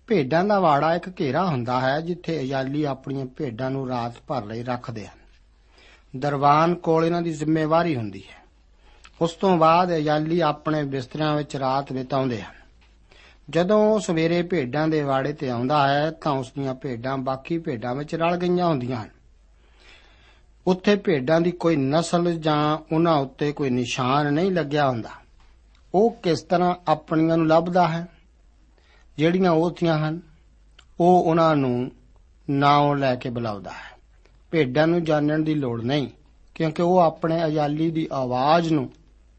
ਭੇਡਾਂ 0.08 0.44
ਦਾ 0.44 0.60
ਵਾੜਾ 0.60 0.96
ਇੱਕ 0.96 1.22
ਘੇਰਾ 1.22 1.46
ਹੁੰਦਾ 1.46 1.80
ਹੈ, 1.80 2.02
ਜਿੱਥੇ 2.02 2.40
ਅਯਾਲੀ 2.40 2.84
ਆਪਣੀਆਂ 2.84 3.26
ਭੇਡਾਂ 3.26 3.72
ਨੂੰ 3.72 3.88
ਰਾਤ 3.88 4.14
ਭਰ 4.28 4.46
ਲਈ 4.46 4.64
ਰੱਖਦੇ 4.64 5.08
ਹਨ। 5.08 5.20
ਦਰਬਾਨ 6.20 6.76
ਕੋਲ 6.76 7.06
ਇਹਨਾਂ 7.06 7.22
ਦੀ 7.22 7.32
ਜ਼ਿੰਮੇਵਾਰੀ 7.32 7.96
ਹੁੰਦੀ 7.96 8.24
ਹੈ। 8.30 8.40
ਉਸ 9.22 9.32
ਤੋਂ 9.32 9.58
ਬਾਅਦ 9.58 9.90
ਅਯਾਲੀ 9.90 10.40
ਆਪਣੇ 10.40 10.84
ਬਿਸਤਰਿਆਂ 10.84 11.36
ਵਿੱਚ 11.36 11.56
ਰਾਤ 11.56 11.94
ਬਿਤਾਉਂਦੇ 11.94 12.42
ਹਨ। 12.42 12.54
ਜਦੋਂ 13.50 13.90
ਉਹ 13.90 14.00
ਸਵੇਰੇ 14.00 14.42
ਭੇਡਾਂ 14.42 14.88
ਦੇ 14.88 15.02
ਵਾੜੇ 15.02 15.34
ਤੇ 15.34 15.50
ਆਉਂਦਾ 15.50 15.88
ਹੈ, 15.88 16.12
ਤਾਂ 16.12 16.32
ਉਸ 16.32 16.52
ਦੀਆਂ 16.60 16.76
ਭੇਡਾਂ 16.76 17.18
ਬਾਕੀ 17.18 17.58
ਭੇਡਾਂ 17.58 17.96
ਵਿੱਚ 17.96 18.16
ਰਲ 18.16 18.38
ਗਈਆਂ 18.38 18.68
ਹੁੰਦੀਆਂ 18.68 19.04
ਹਨ। 19.04 19.10
ਉੱਥੇ 20.68 20.96
ਭੇਡਾਂ 20.96 21.42
ਦੀ 21.42 21.52
ਕੋਈ 21.52 21.76
ਨਸਲ 21.76 22.34
ਜਾਂ 22.34 22.78
ਉਹਨਾਂ 22.96 23.18
ਉੱਤੇ 23.18 23.52
ਕੋਈ 23.52 23.70
ਨਿਸ਼ਾਨ 23.70 24.34
ਨਹੀਂ 24.34 24.52
ਲੱਗਿਆ 24.52 24.90
ਹੁੰਦਾ। 24.90 25.10
ਉਹ 25.94 26.12
ਕਿਸ 26.12 26.42
ਤਰ੍ਹਾਂ 26.42 26.76
ਆਪਣੀਆਂ 26.88 27.38
ਨੂੰ 27.38 27.48
ਲੱਭਦਾ 27.48 27.88
ਹੈ? 27.88 28.08
ਜਿਹੜੀਆਂ 29.18 29.52
ਉਹਤੀਆਂ 29.52 30.10
ਹਨ, 30.10 30.22
ਉਹ 31.00 31.24
ਉਹਨਾਂ 31.24 31.56
ਨੂੰ 31.56 31.92
ਨਾਮ 32.50 32.94
ਲੈ 32.94 33.16
ਕੇ 33.16 33.30
ਬੁਲਾਉਂਦਾ 33.30 33.72
ਹੈ। 33.72 34.00
ਭੇਡਾਂ 34.52 34.88
ਨੂੰ 34.88 35.04
ਜਾਣਨ 35.04 35.44
ਦੀ 35.44 35.54
ਲੋੜ 35.54 35.82
ਨਹੀਂ, 35.82 36.08
ਕਿਉਂਕਿ 36.56 36.82
ਉਹ 36.82 36.98
ਆਪਣੇ 36.98 37.46
ਅਜਾਲੀ 37.46 37.92
ਦੀ 37.92 38.08
ਆਵਾਜ਼ 38.12 38.74
ਨੂੰ 38.74 38.90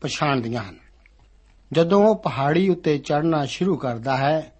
ਪਛਾਣਦੀਆਂ 0.01 0.63
ਹਨ। 0.63 0.79
ਜਦੋਂ 1.73 2.09
ਉਹ 2.09 2.17
ਪਹਾੜੀ 2.17 2.69
ਉੱਤੇ 2.69 2.99
ਚੜ੍ਹਨਾ 2.99 3.45
ਸ਼ੁਰੂ 3.45 3.77
ਕਰਦਾ 3.77 4.17
ਹੈ, 4.17 4.53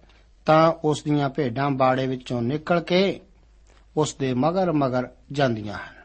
ਤਾਂ 0.45 0.73
ਉਸ 0.83 1.03
ਦੀਆਂ 1.03 1.29
ਭੇਡਾਂ 1.29 1.71
ਬਾੜੇ 1.71 2.07
ਵਿੱਚੋਂ 2.07 2.41
ਨਿਕਲ 2.41 2.79
ਕੇ 2.79 3.19
ਉਸ 3.97 4.15
ਦੇ 4.15 4.33
ਮਗਰ 4.33 4.71
ਮਗਰ 4.71 5.09
ਜਾਂਦੀਆਂ 5.31 5.73
ਹਨ। 5.73 5.95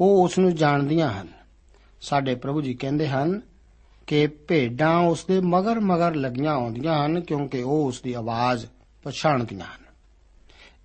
ਉਹ 0.00 0.24
ਉਸ 0.24 0.38
ਨੂੰ 0.38 0.54
ਜਾਣਦੀਆਂ 0.54 1.12
ਹਨ। 1.12 1.28
ਸਾਡੇ 2.00 2.34
ਪ੍ਰਭੂ 2.34 2.62
ਜੀ 2.62 2.74
ਕਹਿੰਦੇ 2.74 3.08
ਹਨ 3.08 3.40
ਕਿ 4.08 4.26
ਭੇਡਾਂ 4.26 4.98
ਉਸ 4.98 5.24
ਦੇ 5.24 5.40
ਮਗਰ 5.40 5.80
ਮਗਰ 5.80 6.14
ਲੱਗੀਆਂ 6.14 6.52
ਆਉਂਦੀਆਂ 6.52 7.06
ਹਨ 7.06 7.20
ਕਿਉਂਕਿ 7.20 7.62
ਉਹ 7.62 7.86
ਉਸ 7.86 8.00
ਦੀ 8.02 8.12
ਆਵਾਜ਼ 8.12 8.66
ਪਛਾਣਦੀਆਂ 9.02 9.66
ਹਨ। 9.66 9.84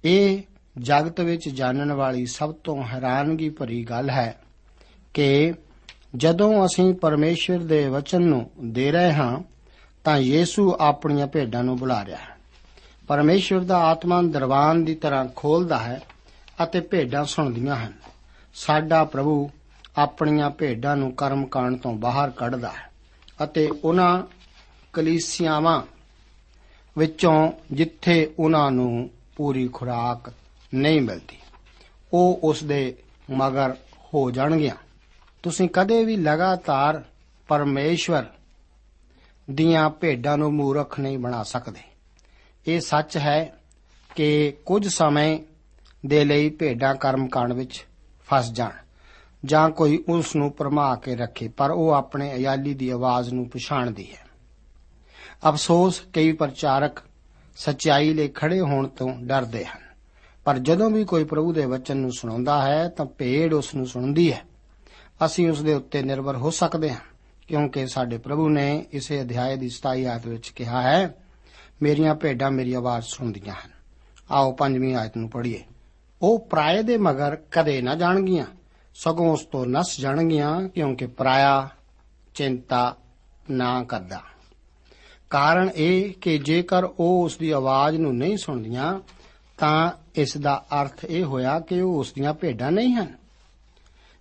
ਇਹ 0.04 0.42
ਜਗਤ 0.80 1.22
ਵਿੱਚ 1.22 1.50
ਜਾਣਨ 1.50 1.94
ਵਾਲੀ 1.94 2.26
ਸਭ 2.26 2.54
ਤੋਂ 2.54 2.84
ਹੈਰਾਨਗੀ 2.84 3.50
ਭਰੀ 3.50 3.84
ਗੱਲ 3.84 4.10
ਹੈ 4.10 4.42
ਕਿ 5.14 5.54
ਜਦੋਂ 6.16 6.66
ਅਸੀਂ 6.66 6.94
ਪਰਮੇਸ਼ਰ 6.94 7.60
ਦੇ 7.60 7.88
ਵਚਨ 7.88 8.22
ਨੂੰ 8.22 8.52
ਦੇ 8.64 8.92
ਰਹੇ 8.92 9.14
ਹਾਂ, 9.14 9.40
ਤਾਂ 10.04 10.18
ਯੀਸੂ 10.18 10.78
ਆਪਣੀਆਂ 10.80 11.28
ਭੇਡਾਂ 11.28 11.64
ਨੂੰ 11.64 11.78
ਬੁਲਾ 11.78 12.06
ਰਿਹਾ 12.06 12.18
ਹੈ। 12.18 12.38
ਪਰਮੇਸ਼ਰ 13.08 13.60
ਦਾ 13.60 13.78
ਆਤਮਾ 13.78 14.22
ਦਰਵਾਨ 14.22 14.86
ਦੀ 14.86 14.96
ਤਰ੍ਹਾਂ 14.96 15.26
ਖੋਲਦਾ 15.36 15.80
ਹੈ 15.80 16.02
ਅਤੇ 16.64 16.80
ਭੇਡਾਂ 16.80 17.26
ਸੁਣਦੀਆਂ 17.26 17.76
ਹਨ। 17.76 17.94
ਸਾਡਾ 18.54 19.04
ਪ੍ਰਭੂ 19.04 19.50
ਆਪਣੀਆਂ 19.98 20.50
ਭੇਡਾਂ 20.50 20.98
ਨੂੰ 20.98 21.12
ਕਰਮਕਾਂਡ 21.12 21.78
ਤੋਂ 21.78 21.94
ਬਾਹਰ 21.94 22.30
ਕੱਢਦਾ 22.30 22.68
ਹੈ। 22.68 22.93
ਅਤੇ 23.44 23.70
ਉਹਨਾਂ 23.84 24.24
ਕਲੀਸਿਆਵਾਂ 24.94 25.82
ਵਿੱਚੋਂ 26.98 27.52
ਜਿੱਥੇ 27.72 28.34
ਉਹਨਾਂ 28.40 28.72
ਨੂੰ 28.72 29.10
ਪੂਰੀ 29.36 29.68
ਖੁਰਾਕ 29.68 30.34
ਨਹੀਂ 30.74 31.02
ਮਿਲਦੀ, 31.02 31.38
ਉਹ 32.14 32.40
ਉਸ 32.44 32.64
ਦੇ 32.64 32.96
ਮਗਰ 33.32 33.76
ਹੋ 34.14 34.32
ਜਾਣਗੀਆਂ। 34.32 34.76
ਤੁਸੀਂ 35.44 35.70
ਕਦੇ 35.74 36.04
ਵੀ 36.06 36.18
ਲਗਾਤਾਰ 36.18 37.04
ਪਰਮੇਸ਼ਵਰ 37.48 38.26
ਦੀਆਂ 39.52 39.90
ਭੇਡਾਂ 39.90 40.38
ਨੂੰ 40.38 40.54
ਮੂਰਖ 40.54 41.00
ਨਹੀਂ 41.00 41.18
ਬਣਾ 41.18 41.44
ਸਕਦੇ। 41.44 41.80
ਇਹ 42.68 42.80
ਸੱਚ 42.82 43.18
ਹੈ 43.18 43.54
ਕਿ 44.16 44.54
ਕੁਝ 44.66 44.88
ਸਮੇਂ 44.88 45.40
ਦੇ 46.06 46.26
ਲਈ 46.26 46.50
ਭੇਡਾਂ 46.50 46.96
ਕਰਮਕਾਂਡ 46.96 47.54
ਵਿੱਚ 47.54 47.86
ਫਸ 48.28 48.52
ਜਾਣ। 48.52 48.83
ਜਾਂ 49.46 49.70
ਕੋਈ 49.70 50.04
ਉਸ 50.10 50.36
ਨੂੰ 50.36 50.52
ਪਰਮਾ 50.52 50.96
ਕੇ 50.96 51.16
ਰੱਖੇ, 51.16 51.48
ਪਰ 51.48 51.72
ਉਹ 51.72 51.90
ਆਪਣੇ 51.90 52.36
ਅਯਾਲੀ 52.36 52.74
ਦੀ 52.74 52.90
ਆਵਾਜ਼ 52.90 53.34
ਨੂੰ 53.34 53.50
ਪਛਾਣਦੀ 53.50 54.12
ਹੈ। 54.12 54.24
ਅਫਸੋਸ 55.50 56.02
ਕਈ 56.14 56.32
ਪ੍ਰਚਾਰਕ 56.32 57.00
ਸਚਾਈ 57.58 58.14
ਲਈ 58.14 58.28
ਖੜੇ 58.28 58.60
ਹੋਣ 58.62 58.88
ਤੋਂ 58.88 59.10
ਡਰਦੇ 59.22 59.66
ਹਨ। 59.66 59.82
ਪਰ 60.46 60.60
ਜਦੋਂ 60.60 60.90
ਵੀ 60.90 61.06
ਕੋਈ 61.06 61.24
ਪ੍ਰਭੂ 61.24 61.54
ਦੇ 61.54 61.66
ਵਚਨ 61.66 61.98
ਨੂੰ 61.98 62.12
ਸੁਣਾਉਂਦਾ 62.12 62.62
ਹੈ, 62.62 62.90
ਤਾਂ 62.90 63.06
ਭੇਡ 63.06 63.54
ਉਸ 63.54 63.76
ਨੂੰ 63.76 63.86
ਸੁਣਦੀ 63.86 64.34
ਹੈ। 64.34 64.42
ਅਸੀਂ 65.26 65.50
ਉਸ 65.50 65.62
ਦੇ 65.62 65.74
ਉੱਤੇ 65.74 66.04
ਨਿਰਭਰ 66.04 66.36
ਹੋ 66.36 66.50
ਸਕਦੇ 66.50 66.90
ਹਾਂ, 66.90 67.00
ਕਿਉਂਕਿ 67.48 67.88
ਸਾਡੇ 67.88 68.18
ਪ੍ਰਭੂ 68.18 68.50
ਨੇ 68.50 68.86
ਇਸੇ 68.92 69.22
ਅਧਿਆਏ 69.22 69.56
ਦੀ 69.56 69.70
27 69.70 70.06
ਆਇਤ 70.06 70.28
ਵਿੱਚ 70.28 70.50
ਕਿਹਾ 70.50 70.82
ਹੈ, 70.82 71.16
ਮੇਰੀਆਂ 71.82 72.16
ਭੇਡਾਂ 72.16 72.52
ਮੇਰੀ 72.52 72.74
ਆਵਾਜ਼ 72.74 73.06
ਸੁਣਦੀਆਂ 73.06 73.54
ਹਨ। 73.54 73.72
ਆਓ 74.32 74.52
ਪੰਜਵੀਂ 74.52 74.96
ਆਇਤ 74.96 75.18
ਨੂੰ 75.18 75.30
ਪੜ੍ਹੀਏ। 75.30 75.64
ਉਹ 76.22 76.40
ਪਰਾਏ 76.40 76.84
ਦੇ 76.84 76.98
ਮਗਰ 76.98 77.38
ਕਦੇ 77.52 77.82
ਨਾ 77.82 77.96
ਜਾਣਗੀਆਂ। 77.96 78.46
ਸਗੋਂ 78.94 79.34
ਉਸ 79.34 79.46
ਤੋਂ 79.46 79.66
ਨਸ 79.66 80.00
ਜਾਣਗੀਆਂ 80.00 80.70
ਕਿਉਂਕਿ 80.70 81.08
ਪਰਾਇਆ 81.08 81.70
ਚਿੰਤਾ 82.36 82.98
ਨਾ 83.52 83.84
ਕਰਦਾ। 83.84 84.22
ਕਾਰਨ 85.30 85.70
ਇਹ 85.76 86.14
ਕਿ 86.14 86.38
ਜੇਕਰ 86.38 86.84
ਉਹ 86.84 87.24
ਉਸ 87.26 87.38
ਦੀ 87.38 87.52
ਆਵਾਜ਼ 87.52 87.98
ਨੂੰ 87.98 88.18
ਨਹੀਂ 88.18 88.38
ਸੁਣਦੀਆਂ, 88.38 89.00
ਤਾਂ 89.58 89.92
ਇਸ 90.16 90.38
ਦਾ 90.38 90.66
ਅਰਥ 90.82 91.06
ਇਹ 91.06 91.24
ਹੋਇਆ 91.24 91.60
ਕਿ 91.60 91.82
ਉਹ 91.82 92.00
ਉਸ 92.00 92.14
ਦੀਆਂ 92.14 92.34
ਭੇਡਾਂ 92.34 92.72
ਨਹੀਂ 92.72 92.94
ਹਨ। 92.94 93.14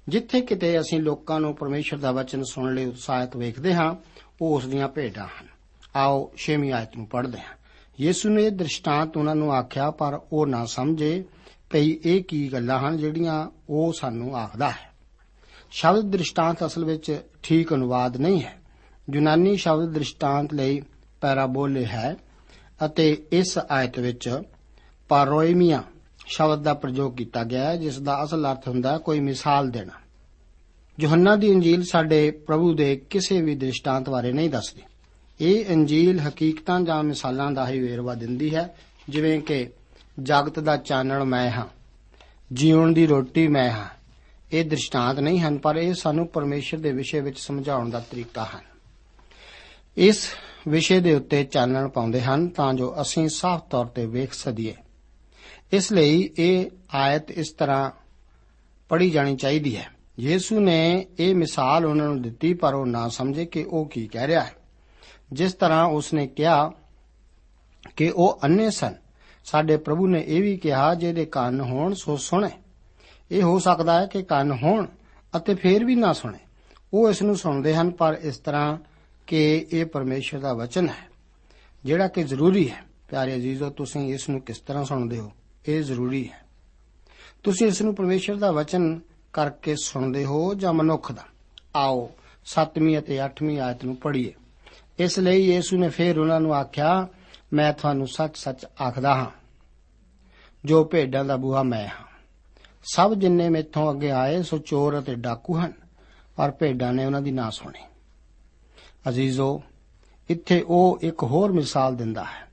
ਜਿੱਥੇ 0.08 0.40
ਕਿਤੇ 0.40 0.80
ਅਸੀਂ 0.80 1.00
ਲੋਕਾਂ 1.00 1.40
ਨੂੰ 1.40 1.54
ਪਰਮੇਸ਼ਰ 1.54 1.96
ਦਾ 1.96 2.12
ਵਚਨ 2.12 2.42
ਸੁਣਨ 2.42 2.74
ਲਈ 2.74 2.84
ਉਤਸ਼ਾਹਿਤ 2.84 3.36
ਵੇਖਦੇ 3.36 3.74
ਹਾਂ, 3.74 3.94
ਉਹ 4.40 4.56
ਉਸ 4.56 4.66
ਦੀਆਂ 4.66 4.88
ਭੇਡਾਂ 4.88 5.24
ਹਨ। 5.24 5.46
ਆਓ 5.96 6.32
ਛੇਵੀਂ 6.36 6.72
ਆਇਤ 6.72 6.96
ਨੂੰ 6.96 7.06
ਪੜ੍ਹਦੇ 7.06 7.38
ਹਾਂ। 7.38 7.54
ਯੀਸ਼ੂ 8.00 8.30
ਨੇ 8.30 8.46
ਇਹ 8.46 8.50
ਦ੍ਰਿਸ਼ਟਾਂਤ 8.50 9.16
ਉਹਨਾਂ 9.16 9.34
ਨੂੰ 9.34 9.52
ਆਖਿਆ, 9.52 9.90
ਪਰ 9.90 10.20
ਉਹ 10.32 10.46
ਨਾ 10.46 10.64
ਸਮਝੇ। 10.64 11.24
ਭਈ 11.72 11.98
ਇਹ 12.04 12.24
ਕੀ 12.24 12.52
ਗੱਲਾਂ 12.52 12.78
ਹਨ 12.78 12.96
ਜਿਹੜੀਆਂ 12.96 13.50
ਉਹ 13.68 13.92
ਸਾਨੂੰ 13.92 14.36
ਆਖਦਾ 14.36 14.70
ਹੈ। 14.70 14.92
ਸ਼ਬਦ 15.70 16.10
ਦ੍ਰਿਸ਼ਟਾਂਤ 16.10 16.66
ਅਸਲ 16.66 16.84
ਵਿੱਚ 16.84 17.20
ਠੀਕ 17.42 17.74
ਅਨੁਵਾਦ 17.74 18.16
ਨਹੀਂ 18.16 18.42
ਹੈ। 18.42 18.58
ਯੂਨਾਨੀ 19.14 19.56
ਸ਼ਬਦ 19.56 19.92
ਦ੍ਰਿਸ਼ਟਾਂਤ 19.92 20.54
ਲਈ 20.54 20.82
ਪੈਰਾਬੋਲੇ 21.20 21.84
ਹੈ 21.84 22.16
ਅਤੇ 22.84 23.26
ਇਸ 23.32 23.58
ਆਇਤ 23.70 23.98
ਵਿੱਚ 23.98 24.42
ਪਾਰੋਇਮੀਆ 25.08 25.82
ਸ਼ਬਦ 26.26 26.62
ਦਾ 26.62 26.74
ਪ੍ਰਯੋਗ 26.74 27.14
ਕੀਤਾ 27.14 27.44
ਗਿਆ 27.44 27.64
ਹੈ, 27.64 27.76
ਜਿਸ 27.76 27.98
ਦਾ 27.98 28.24
ਅਸਲ 28.24 28.50
ਅਰਥ 28.50 28.68
ਹੁੰਦਾ 28.68 28.92
ਹੈ 28.92 28.98
ਕੋਈ 28.98 29.20
ਮਿਸਾਲ 29.20 29.70
ਦੇਣਾ। 29.70 29.92
ਯੋਹੰਨਾ 31.00 31.36
ਦੀ 31.36 31.46
ਇੰਜੀਲ 31.46 31.84
ਸਾਡੇ 31.84 32.30
ਪ੍ਰਭੂ 32.30 32.74
ਦੇ 32.74 32.96
ਕਿਸੇ 32.96 33.42
ਵੀ 33.42 33.54
ਦ੍ਰਿਸ਼ਟਾਂਤ 33.54 34.10
ਬਾਰੇ 34.10 34.32
ਨਹੀਂ 34.32 34.50
ਦੱਸਦੀ। 34.50 34.82
ਇਹ 35.40 35.64
ਇੰਜੀਲ 35.64 36.20
ਹਕੀਕਤਾਂ 36.20 36.80
ਜਾਂ 36.80 37.02
ਮਿਸਾਲਾਂ 37.02 37.50
ਦਾ 37.50 37.68
ਹੀ 37.68 37.80
ਵੇਰਵਾ 37.80 38.14
ਦਿੰਦੀ 38.14 38.54
ਹੈ, 38.54 38.76
ਜਿਵੇਂ 39.08 39.40
ਕਿ 39.40 39.70
ਜਗਤ 40.20 40.60
ਦਾ 40.60 40.76
ਚਾਨਣ 40.76 41.24
ਮੈਂ 41.24 41.50
ਹਾਂ, 41.50 41.66
ਜੀਵਨ 42.52 42.94
ਦੀ 42.94 43.06
ਰੋਟੀ 43.06 43.48
ਮੈਂ 43.48 43.70
ਹਾਂ। 43.70 43.88
ਇਹ 44.52 44.64
ਦ੍ਰਿਸ਼ਟਾਂਤ 44.64 45.18
ਨਹੀਂ 45.18 45.40
ਹਨ, 45.40 45.58
ਪਰ 45.58 45.76
ਇਹ 45.76 45.94
ਸਾਨੂੰ 45.94 46.26
ਪਰਮੇਸ਼ਰ 46.26 46.78
ਦੇ 46.78 46.92
ਵਿਸ਼ੇ 46.92 47.20
ਵਿੱਚ 47.20 47.38
ਸਮਝਾਉਣ 47.38 47.90
ਦਾ 47.90 48.00
ਤਰੀਕਾ 48.00 48.44
ਹਨ। 48.44 48.60
ਇਸ 49.96 50.28
ਵਿਸ਼ੇ 50.68 51.00
ਦੇ 51.00 51.14
ਉੱਤੇ 51.14 51.44
ਚਾਨਣ 51.44 51.88
ਪਾਉਂਦੇ 51.88 52.20
ਹਨ 52.20 52.48
ਤਾਂ 52.48 52.74
ਜੋ 52.74 52.94
ਅਸੀਂ 53.00 53.28
ਸਾਫ਼ 53.28 53.62
ਤੌਰ 53.70 53.86
ਤੇ 53.86 54.06
ਵੇਖ 54.06 54.32
ਸਕੀਏ। 54.32 54.74
ਇਸ 55.72 55.92
ਲਈ 55.92 56.30
ਇਹ 56.38 56.70
ਆਇਤ 56.94 57.30
ਇਸ 57.30 57.50
ਤਰ੍ਹਾਂ 57.50 57.90
ਪੜ੍ਹੀ 58.88 59.10
ਜਾਣੀ 59.10 59.36
ਚਾਹੀਦੀ 59.36 59.76
ਹੈ। 59.76 59.90
ਯੀਸ਼ੂ 60.20 60.60
ਨੇ 60.60 61.06
ਇਹ 61.18 61.34
ਮਿਸਾਲ 61.34 61.86
ਉਹਨਾਂ 61.86 62.06
ਨੂੰ 62.06 62.22
ਦਿੱਤੀ, 62.22 62.54
ਪਰ 62.54 62.74
ਉਹ 62.74 62.86
ਨਾ 62.86 63.08
ਸਮਝੇ 63.08 63.46
ਕਿ 63.46 63.64
ਉਹ 63.64 63.86
ਕੀ 63.86 64.06
ਕਹਿ 64.06 64.26
ਰਿਹਾ 64.26 64.44
ਹੈ। 64.44 64.52
ਜਿਸ 65.32 65.52
ਤਰ੍ਹਾਂ 65.52 65.84
ਉਸਨੇ 65.84 66.26
ਕਿਹਾ 66.26 66.72
ਕਿ 67.96 68.10
ਉਹ 68.10 68.40
ਅੰਨੇ 68.44 68.70
ਸਨ 68.70 68.94
ਸਾਡੇ 69.44 69.76
ਪ੍ਰਭੂ 69.76 70.06
ਨੇ 70.06 70.24
ਇਹ 70.26 70.42
ਵੀ 70.42 70.56
ਕਿਹਾ, 70.56 70.94
ਜਿਹਦੇ 70.94 71.24
ਕੰਨ 71.24 71.60
ਹੋਣ 71.60 71.94
ਸੋ 71.94 72.16
ਸੁਣੇ। 72.16 72.50
ਇਹ 73.30 73.42
ਹੋ 73.42 73.58
ਸਕਦਾ 73.58 74.00
ਹੈ 74.00 74.06
ਕਿ 74.06 74.22
ਕੰਨ 74.22 74.52
ਹੋਣ 74.52 74.86
ਅਤੇ 75.36 75.54
ਫੇਰ 75.54 75.84
ਵੀ 75.84 75.94
ਨਾ 75.94 76.12
ਸੁਣੇ। 76.12 76.38
ਉਹ 76.94 77.10
ਇਸ 77.10 77.22
ਨੂੰ 77.22 77.36
ਸੁਣਦੇ 77.36 77.74
ਹਨ, 77.74 77.90
ਪਰ 77.90 78.18
ਇਸ 78.22 78.38
ਤਰ੍ਹਾਂ 78.38 78.78
ਕਿ 79.26 79.66
ਇਹ 79.72 79.86
ਪਰਮੇਸ਼ਰ 79.86 80.38
ਦਾ 80.38 80.52
ਵਚਨ 80.52 80.88
ਹੈ, 80.88 81.08
ਜਿਹੜਾ 81.84 82.08
ਕਿ 82.08 82.22
ਜ਼ਰੂਰੀ 82.22 82.70
ਹੈ। 82.70 82.84
ਪਿਆਰੇ 83.08 83.34
ਅਜ਼ੀਜ਼ੋ, 83.34 83.70
ਤੁਸੀਂ 83.70 84.14
ਇਸ 84.14 84.28
ਨੂੰ 84.28 84.40
ਕਿਸ 84.40 84.58
ਤਰ੍ਹਾਂ 84.58 84.84
ਸੁਣਦੇ 84.84 85.18
ਹੋ? 85.18 85.32
ਇਹ 85.68 85.82
ਜ਼ਰੂਰੀ 85.82 86.28
ਹੈ। 86.28 86.42
ਤੁਸੀਂ 87.42 87.66
ਇਸ 87.66 87.82
ਨੂੰ 87.82 87.94
ਪਰਮੇਸ਼ਰ 87.94 88.34
ਦਾ 88.34 88.52
ਵਚਨ 88.52 89.00
ਕਰਕੇ 89.32 89.76
ਸੁਣਦੇ 89.82 90.24
ਹੋ 90.24 90.54
ਜਾਂ 90.54 90.72
ਮਨੁੱਖ 90.72 91.12
ਦਾ? 91.12 91.22
ਆਓ 91.76 92.10
7ਵੀਂ 92.44 92.98
ਅਤੇ 92.98 93.20
8ਵੀਂ 93.20 93.60
ਆਇਤ 93.60 93.84
ਨੂੰ 93.84 93.96
ਪੜ੍ਹੀਏ। 93.96 94.32
ਇਸ 94.98 95.18
ਲਈ 95.18 95.54
ਯੀਸ਼ੂ 95.54 95.78
ਨੇ 95.78 95.88
ਫੇਰ 95.88 96.18
ਉਹਨਾਂ 96.18 96.40
ਨੂੰ 96.40 96.54
ਆਖਿਆ 96.54 97.08
ਮੈਂ 97.52 97.72
ਤੁਹਾਨੂੰ 97.72 98.08
ਸੱਚ-ਸੱਚ 98.08 98.66
ਆਖਦਾ 98.82 99.14
ਹਾਂ, 99.14 99.30
ਜੋ 100.64 100.84
ਭੇਡਾਂ 100.84 101.24
ਦਾ 101.24 101.36
ਬੂਹਾ 101.36 101.62
ਮੈਂ 101.62 101.86
ਹਾਂ। 101.86 102.06
ਸਭ 102.94 103.14
ਜਿੰਨੇ 103.14 103.48
ਮੇਥੋਂ 103.48 103.92
ਅੱਗੇ 103.92 104.10
ਆਏ, 104.10 104.42
ਸੋ 104.42 104.58
ਚੋਰ 104.58 104.98
ਅਤੇ 104.98 105.14
ਡਾਕੂ 105.14 105.58
ਹਨ, 105.58 105.72
ਪਰ 106.36 106.50
ਭੇਡਾਂ 106.50 106.92
ਨੇ 106.92 107.04
ਉਹਨਾਂ 107.04 107.20
ਦੀ 107.20 107.30
ਨਾ 107.30 107.50
ਸੁਣੀ। 107.50 107.84
ਅਜ਼ੀਜ਼ੋ, 109.08 109.62
ਇੱਥੇ 110.28 110.64
ਉਹ 110.68 110.98
ਇੱਕ 111.02 111.22
ਹੋਰ 111.22 111.52
ਮਿਸਾਲ 111.52 111.96
ਦਿੰਦਾ 111.96 112.24
ਹੈ। 112.24 112.48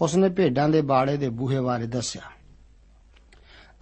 ਉਸਨੇ 0.00 0.28
ਭੇਡਾਂ 0.28 0.68
ਦੇ 0.68 0.82
ਬਾੜੇ 0.82 1.16
ਦੇ 1.16 1.28
ਬੂਹੇ 1.28 1.60
ਬਾਰੇ 1.60 1.86
ਦੱਸਿਆ। 1.86 2.22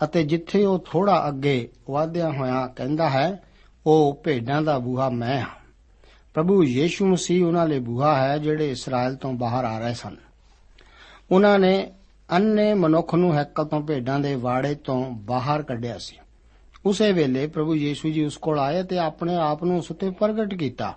ਅਤੇ 0.05 0.23
ਜਿੱਥੇ 0.23 0.65
ਉਹ 0.65 0.79
ਥੋੜਾ 0.91 1.29
ਅੱਗੇ 1.29 1.73
ਵਧਿਆ 1.91 2.31
ਹੋਇਆ 2.31 2.67
ਕਹਿੰਦਾ 2.67 3.11
ਹੈ, 3.11 3.43
ਉਹ 3.87 4.21
ਭੇਡਾਂ 4.25 4.63
ਦਾ 4.63 4.79
ਬੂਹਾ 4.79 5.09
ਮੈਂ 5.09 5.41
ਹਾਂ। 5.41 5.59
ਪ੍ਰਭੂ 6.35 6.65
ਯੀਸ਼ੂ 6.65 7.07
ਮਸੀਹ 7.07 7.45
ਉਹਨਾਂ 7.45 7.67
ਲਈ 7.67 7.79
ਬੂਹਾ 7.79 8.23
ਹੈ, 8.23 8.39
ਜਿਹੜੇ 8.39 8.71
ਇਸਰਾਇਲ 8.71 9.15
ਤੋਂ 9.15 9.33
ਬਾਹਰ 9.33 9.65
ਆ 9.65 9.79
ਰਹੇ 9.79 9.95
ਸਨ। 9.95 10.17
ਉਹਨਾਂ 11.31 11.59
ਨੇ 11.59 11.93
ਅੰਨੇ 12.33 12.75
ਮਨੁੱਖ 12.75 13.15
ਨੂੰ 13.15 13.35
ਹੈਕਲ 13.35 13.65
ਤੋਂ 13.65 13.81
ਭੇਡਾਂ 13.81 14.21
ਦੇ 14.21 14.35
ਵਾੜੇ 14.35 14.75
ਤੋਂ 14.75 15.11
ਬਾਹਰ 15.11 15.63
ਕੱਢਿਆ 15.63 15.99
ਸੀ। 15.99 16.17
ਉਸੇ 16.87 17.13
ਵੇਲੇ 17.13 17.47
ਪ੍ਰਭੂ 17.47 17.75
ਯੀਸ਼ੂ 17.75 18.11
ਜੀ 18.11 18.25
ਉਸ 18.25 18.37
ਕੋਲ 18.37 18.59
ਆਏ 18.59 18.83
ਤੇ 18.83 18.99
ਆਪਣੇ 18.99 19.35
ਆਪ 19.35 19.65
ਨੂੰ 19.65 19.79
ਉਸ 19.79 19.91
ਉੱਤੇ 19.91 20.11
ਪ੍ਰਗਟ 20.11 20.55
ਕੀਤਾ। 20.55 20.95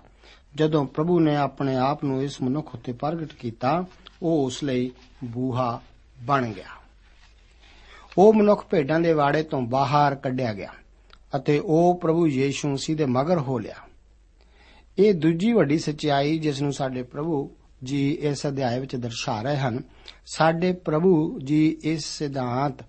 ਜਦੋਂ 0.54 0.84
ਪ੍ਰਭੂ 0.84 1.20
ਨੇ 1.20 1.36
ਆਪਣੇ 1.36 1.76
ਆਪ 1.76 2.04
ਨੂੰ 2.04 2.22
ਇਸ 2.22 2.42
ਮਨੁੱਖ 2.42 2.74
ਉੱਤੇ 2.74 2.92
ਪ੍ਰਗਟ 2.92 3.32
ਕੀਤਾ, 3.32 3.84
ਉਹ 4.22 4.46
ਉਸ 4.46 4.64
ਲਈ 4.64 4.90
ਬੂਹਾ 5.24 5.80
ਬਣ 6.22 6.48
ਗਿਆ। 6.48 6.82
ਉਹ 8.18 8.34
ਮਨੁੱਖ 8.34 8.66
ਭੇਡਾਂ 8.66 9.00
ਦੇ 9.00 9.12
ਵਾੜੇ 9.12 9.42
ਤੋਂ 9.42 9.62
ਬਾਹਰ 9.62 10.14
ਕੱਢਿਆ 10.14 10.54
ਗਿਆ 10.54 10.72
ਅਤੇ 11.36 11.58
ਉਹ 11.58 11.98
ਪ੍ਰਭੂ 12.02 12.26
ਯੀਸ਼ੂ 12.26 12.68
ਮਸੀਹ 12.68 12.96
ਦੇ 12.96 13.04
ਮਗਰ 13.04 13.38
ਹੋ 13.38 13.58
ਲਿਆ। 13.58 13.74
ਇਹ 14.98 15.14
ਦੂਜੀ 15.14 15.52
ਵੱਡੀ 15.52 15.78
ਸਚਾਈ 15.78 16.38
ਜਿਸ 16.38 16.62
ਨੂੰ 16.62 16.72
ਸਾਡੇ 16.72 17.02
ਪ੍ਰਭੂ 17.02 17.50
ਜੀ 17.84 18.18
ਇਸ 18.20 18.46
ਅਧਿਆਇ 18.46 18.80
ਵਿੱਚ 18.80 18.96
ਦਰਸਾ 18.96 19.42
ਰਹੇ 19.42 19.56
ਹਨ, 19.56 19.82
ਸਾਡੇ 20.26 20.72
ਪ੍ਰਭੂ 20.72 21.40
ਜੀ 21.40 21.76
ਇਸ 21.84 22.04
ਸਿਧਾਂਤ 22.04 22.84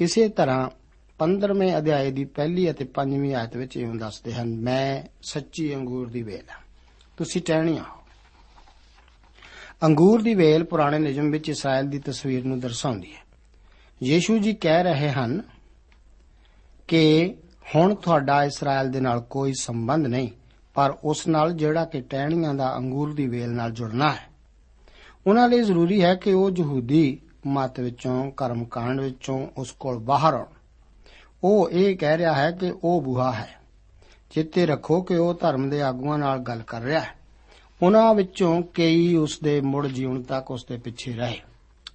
ਇਸੇ 0.00 0.28
ਤਰ੍ਹਾਂ 0.28 0.70
15ਵੇਂ 1.18 1.76
ਅਧਿਆਇ 1.78 2.10
ਦੀ 2.10 2.24
ਪਹਿਲੀ 2.24 2.70
ਅਤੇ 2.70 2.84
5ਵੀਂ 2.84 3.34
ਆਇਤ 3.34 3.56
ਵਿੱਚ 3.56 3.76
ਇਉਂ 3.76 3.94
ਦੱਸਦੇ 3.94 4.34
ਹਨ, 4.34 4.60
ਮੈਂ 4.60 5.02
ਸੱਚੀ 5.22 5.74
ਅੰਗੂਰ 5.74 6.08
ਦੀ 6.08 6.22
ਵੇਲ 6.22 6.50
ਹਾਂ। 6.50 6.62
ਤੁਸੀਂ 7.16 7.42
ਟਹਿਣੀਆਂ 7.42 7.82
ਹੋ। 7.82 8.02
ਅੰਗੂਰ 9.82 10.22
ਦੀ 10.22 10.34
ਵੇਲ 10.34 10.64
ਪੁਰਾਣੇ 10.64 10.98
ਨਿਯਮ 10.98 11.30
ਵਿੱਚ 11.30 11.48
ਇਸਰਾਇਲ 11.48 11.86
ਦੀ 11.86 11.98
ਤਸਵੀਰ 11.98 12.44
ਨੂੰ 12.44 12.60
ਦਰਸਾਉਂਦੀ 12.60 13.14
ਹੈ। 13.14 13.26
ਯੀਸ਼ੂ 14.02 14.38
ਜੀ 14.38 14.54
ਕਹਿ 14.54 14.82
ਰਹੇ 14.82 15.10
ਹਨ 15.10 15.42
ਕਿ 16.88 17.34
ਹੁਣ 17.74 17.94
ਤੁਹਾਡਾ 17.94 18.44
ਇਸਰਾਇਲ 18.44 18.90
ਦੇ 18.90 19.00
ਨਾਲ 19.00 19.20
ਕੋਈ 19.20 19.52
ਸੰਬੰਧ 19.60 20.06
ਨਹੀਂ। 20.06 20.28
ਪਰ 20.76 20.94
ਉਸ 21.04 21.28
ਨਾਲ 21.28 21.52
ਜਿਹੜਾ 21.52 21.84
ਕਿ 21.84 22.00
ਟਹਿਣੀਆਂ 22.00 22.54
ਦਾ 22.54 22.76
ਅੰਗੂਰ 22.76 23.14
ਦੀ 23.14 23.26
ਵੇਲ 23.26 23.50
ਨਾਲ 23.50 23.70
ਜੁੜਨਾ 23.70 24.12
ਹੈ। 24.12 24.26
ਉਹਨਾਂ 25.26 25.48
ਲਈ 25.48 25.62
ਜ਼ਰੂਰੀ 25.62 26.02
ਹੈ 26.02 26.14
ਕਿ 26.14 26.32
ਉਹ 26.32 26.50
ਯਹੂਦੀ 26.58 27.20
ਮਤ 27.46 27.80
ਵਿੱਚੋਂ, 27.80 28.30
ਕਰਮਕਾਂਡ 28.30 29.00
ਵਿੱਚੋਂ 29.00 29.48
ਉਸ 29.56 29.72
ਕੋਲ 29.72 29.98
ਬਾਹਰ 29.98 30.34
ਆਉਣ। 30.34 30.46
ਉਹ 31.44 31.70
ਇਹ 31.70 31.96
ਕਹਿ 31.96 32.18
ਰਿਹਾ 32.18 32.34
ਹੈ 32.34 32.50
ਕਿ 32.50 32.74
ਉਹ 32.84 33.02
ਬੁਹਾ 33.02 33.32
ਹੈ। 33.32 33.48
ਚਿੱਤੇ 34.30 34.66
ਰੱਖੋ 34.66 35.02
ਕਿ 35.02 35.16
ਉਹ 35.16 35.34
ਧਰਮ 35.34 35.70
ਦੇ 35.70 35.82
ਆਗੂਆਂ 35.82 36.18
ਨਾਲ 36.18 36.38
ਗੱਲ 36.38 36.62
ਕਰ 36.62 36.80
ਰਿਹਾ 36.80 37.00
ਹੈ। 37.00 37.16
ਉਹਨਾਂ 37.82 38.14
ਵਿੱਚੋਂ 38.14 38.62
ਕਈ 38.62 39.14
ਉਸ 39.14 39.40
ਦੇ 39.40 39.60
ਮੁੜ 39.60 39.86
ਜੀਵਨ 39.86 40.22
ਤੱਕ 40.22 40.50
ਉਸ 40.50 40.64
ਦੇ 40.64 40.76
ਪਿੱਛੇ 40.76 41.12
ਰਹੇ। 41.12 41.40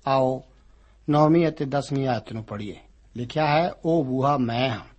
ਆਓ 0.07 0.43
9ਵੀਂ 1.09 1.47
ਅਤੇ 1.47 1.65
10ਵੀਂ 1.65 2.07
ਆਇਤ 2.07 2.33
ਨੂੰ 2.33 2.43
ਪੜ੍ਹੀਏ। 2.43 2.75
ਲਿਖਿਆ 3.17 3.47
ਹੈ, 3.47 3.71
ਉਹ 3.85 4.05
ਬੂਹਾ 4.05 4.37
ਮੈਂ 4.37 4.69
ਹਾਂ। 4.69 4.90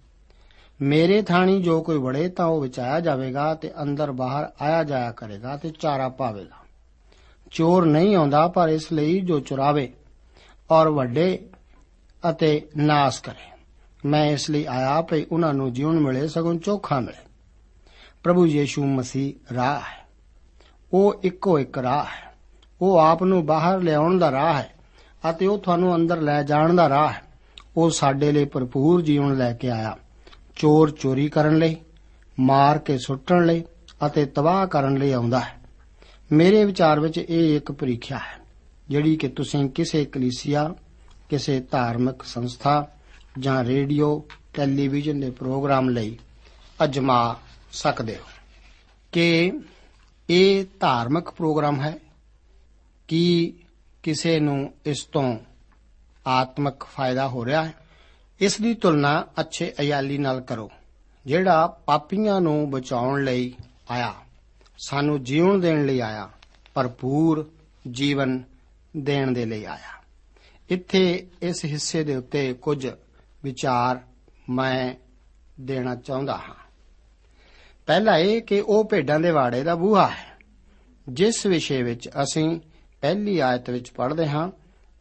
ਮੇਰੇ 0.82 1.22
ਥਾਣੀ 1.22 1.62
ਜੋ 1.62 1.82
ਕੋਈ 1.82 1.98
ਵੜੇ 1.98 2.28
ਤਾਂ 2.28 2.46
ਉਹ 2.46 2.60
ਵਿਚਾਇਆ 2.60 3.00
ਜਾਵੇਗਾ 3.00 3.54
ਤੇ 3.54 3.72
ਅੰਦਰ 3.82 4.12
ਬਾਹਰ 4.12 4.52
ਆਇਆ 4.62 4.84
ਜਾਇਆ 4.84 5.12
ਕਰੇਗਾ 5.12 5.56
ਤੇ 5.56 5.70
ਚਾਰਾ 5.70 6.08
ਪਾਵੇਗਾ। 6.08 6.66
ਚੋਰ 7.50 7.86
ਨਹੀਂ 7.86 8.16
ਆਉਂਦਾ 8.16 8.48
ਪਰ 8.48 8.68
ਇਸ 8.68 8.92
ਲਈ 8.92 9.20
ਜੋ 9.20 9.40
ਚੁਰਾਵੇ 9.40 9.92
ਔਰ 10.70 10.88
ਵੱਡੇ 10.88 11.46
ਅਤੇ 12.30 12.68
ਨਾਸ 12.76 13.20
ਕਰੇ। 13.20 13.58
ਮੈਂ 14.04 14.26
ਇਸ 14.26 14.50
ਲਈ 14.50 14.64
ਆਇਆ 14.64 15.02
ਭਈ 15.02 15.24
ਉਹਨਾਂ 15.32 15.54
ਨੂੰ 15.54 15.72
ਜੀਵਨ 15.72 16.00
ਮਿਲੇ, 16.00 16.28
ਸਗੋਂ 16.28 16.54
ਚੋਖਾ 16.54 17.00
ਮਿਲੇ। 17.00 17.28
ਪ੍ਰਭੂ 18.22 18.46
ਯੀਸ਼ੂ 18.46 18.84
ਮਸੀਹ 18.84 19.54
ਰਾਹ 19.54 19.76
ਹੈ। 19.76 20.06
ਉਹ 20.92 21.20
ਇੱਕੋ 21.22 21.58
ਇੱਕ 21.58 21.78
ਰਾਹ 21.78 22.04
ਹੈ। 22.04 22.34
ਉਹ 22.80 22.98
ਆਪ 22.98 23.22
ਨੂੰ 23.22 23.46
ਬਾਹਰ 23.46 23.78
ਲਿਆਉਣ 23.78 24.18
ਦਾ 24.18 24.30
ਰਾਹ 24.30 24.54
ਹੈ 24.54 24.70
ਅਤੇ 25.30 25.46
ਉਹ 25.46 25.58
ਤੁਹਾਨੂੰ 25.58 25.94
ਅੰਦਰ 25.94 26.20
ਲੈ 26.20 26.42
ਜਾਣ 26.42 26.74
ਦਾ 26.74 26.88
ਰਾਹ 26.88 27.08
ਹੈ। 27.08 27.22
ਉਹ 27.76 27.90
ਸਾਡੇ 27.90 28.32
ਲਈ 28.32 28.44
ਭਰਪੂਰ 28.44 29.02
ਜੀਵਨ 29.02 29.36
ਲੈ 29.36 29.52
ਕੇ 29.52 29.70
ਆਇਆ। 29.70 29.96
ਚੋਰ 30.62 30.90
ਚੋਰੀ 30.90 31.28
ਕਰਨ 31.28 31.58
ਲਈ, 31.58 31.76
ਮਾਰ 32.40 32.78
ਕੇ 32.78 32.98
ਸੁੱਟਣ 32.98 33.46
ਲਈ 33.46 33.64
ਅਤੇ 34.06 34.24
ਤਬਾਹ 34.26 34.66
ਕਰਨ 34.66 34.96
ਲਈ 34.96 35.12
ਆਉਂਦਾ 35.12 35.40
ਹੈ। 35.40 35.54
ਮੇਰੇ 36.32 36.64
ਵਿਚਾਰ 36.64 37.00
ਵਿੱਚ 37.00 37.18
ਇਹ 37.18 37.56
ਇੱਕ 37.56 37.72
ਪ੍ਰੀਖਿਆ 37.72 38.18
ਹੈ, 38.18 38.38
ਜਿਹੜੀ 38.88 39.16
ਕਿ 39.16 39.28
ਤੁਸੀਂ 39.28 39.70
ਕਿਸੇ 39.70 40.04
ਕਲੀਸਿਆ, 40.04 40.74
ਕਿਸੇ 41.28 41.60
ਧਾਰਮਿਕ 41.60 42.22
ਸੰਸਥਾ 42.22 42.88
ਜਾਂ 43.38 43.64
ਰੇਡੀਓ, 43.64 44.24
ਟੈਲੀਵਿਜ਼ਨ 44.54 45.20
ਦੇ 45.20 45.30
ਪ੍ਰੋਗਰਾਮ 45.30 45.88
ਲਈ 45.88 46.18
ਅਜਮਾ 46.84 47.36
ਸਕਦੇ 47.72 48.16
ਹੋ 48.16 48.24
ਕਿ 49.12 49.52
ਇਹ 50.30 50.64
ਧਾਰਮਿਕ 50.80 51.30
ਪ੍ਰੋਗਰਾਮ 51.30 51.80
ਹੈ 51.80 51.98
ਕੀ 53.08 53.54
ਕਿਸੇ 54.02 54.40
ਨੂੰ 54.40 54.74
ਇਸ 54.86 55.04
ਤੋਂ 55.04 55.38
ਆਤਮਿਕ 56.26 56.84
ਫਾਇਦਾ 56.84 57.28
ਹੋ 57.28 57.44
ਰਿਹਾ 57.44 57.64
ਹੈ। 57.64 57.81
ਇਸ 58.42 58.60
ਦੀ 58.60 58.74
ਤੁਲਨਾ 58.74 59.26
ਅੱਛੇ 59.40 59.72
ਅਯਾਲੀ 59.80 60.18
ਨਾਲ 60.18 60.40
ਕਰੋ, 60.40 60.70
ਜਿਹੜਾ 61.26 61.66
ਪਾਪੀਆਂ 61.66 62.40
ਨੂੰ 62.40 62.70
ਬਚਾਉਣ 62.70 63.24
ਲਈ 63.24 63.54
ਆਇਆ, 63.90 64.14
ਸਾਨੂੰ 64.78 65.22
ਜੀਵਨ 65.24 65.60
ਦੇਣ 65.60 65.86
ਲਈ 65.86 66.00
ਆਇਆ, 66.00 66.30
ਭਰਪੂਰ 66.74 67.50
ਜੀਵਨ 67.90 68.42
ਦੇਣ 68.96 69.30
ਦੇ 69.30 69.44
ਲਈ 69.46 69.64
ਆਇਆ। 69.64 70.02
ਇੱਥੇ 70.68 71.26
ਇਸ 71.42 71.64
ਹਿੱਸੇ 71.64 72.04
ਦੇ 72.04 72.16
ਉੱਤੇ 72.16 72.52
ਕੁਝ 72.52 72.88
ਵਿਚਾਰ 73.44 74.00
ਮੈਂ 74.50 74.94
ਦੇਣਾ 75.60 75.94
ਚਾਹੁੰਦਾ 75.94 76.36
ਹਾਂ। 76.36 76.54
ਪਹਿਲਾ 77.86 78.16
ਇਹ 78.18 78.42
ਕਿ 78.42 78.60
ਉਹ 78.60 78.84
ਭੇਡਾਂ 78.84 79.20
ਦੇ 79.20 79.30
ਵਾੜੇ 79.30 79.62
ਦਾ 79.62 79.74
ਬੂਹਾ 79.74 80.08
ਹੈ, 80.08 80.38
ਜਿਸ 81.08 81.46
ਵਿਸ਼ੇ 81.46 81.82
ਵਿੱਚ 81.82 82.08
ਅਸੀਂ 82.08 82.60
ਪਹਿਲੀ 83.00 83.38
ਆਇਤ 83.38 83.70
ਵਿੱਚ 83.70 83.90
ਪੜ੍ਹਦੇ 83.90 84.28
ਹਾਂ, 84.28 84.50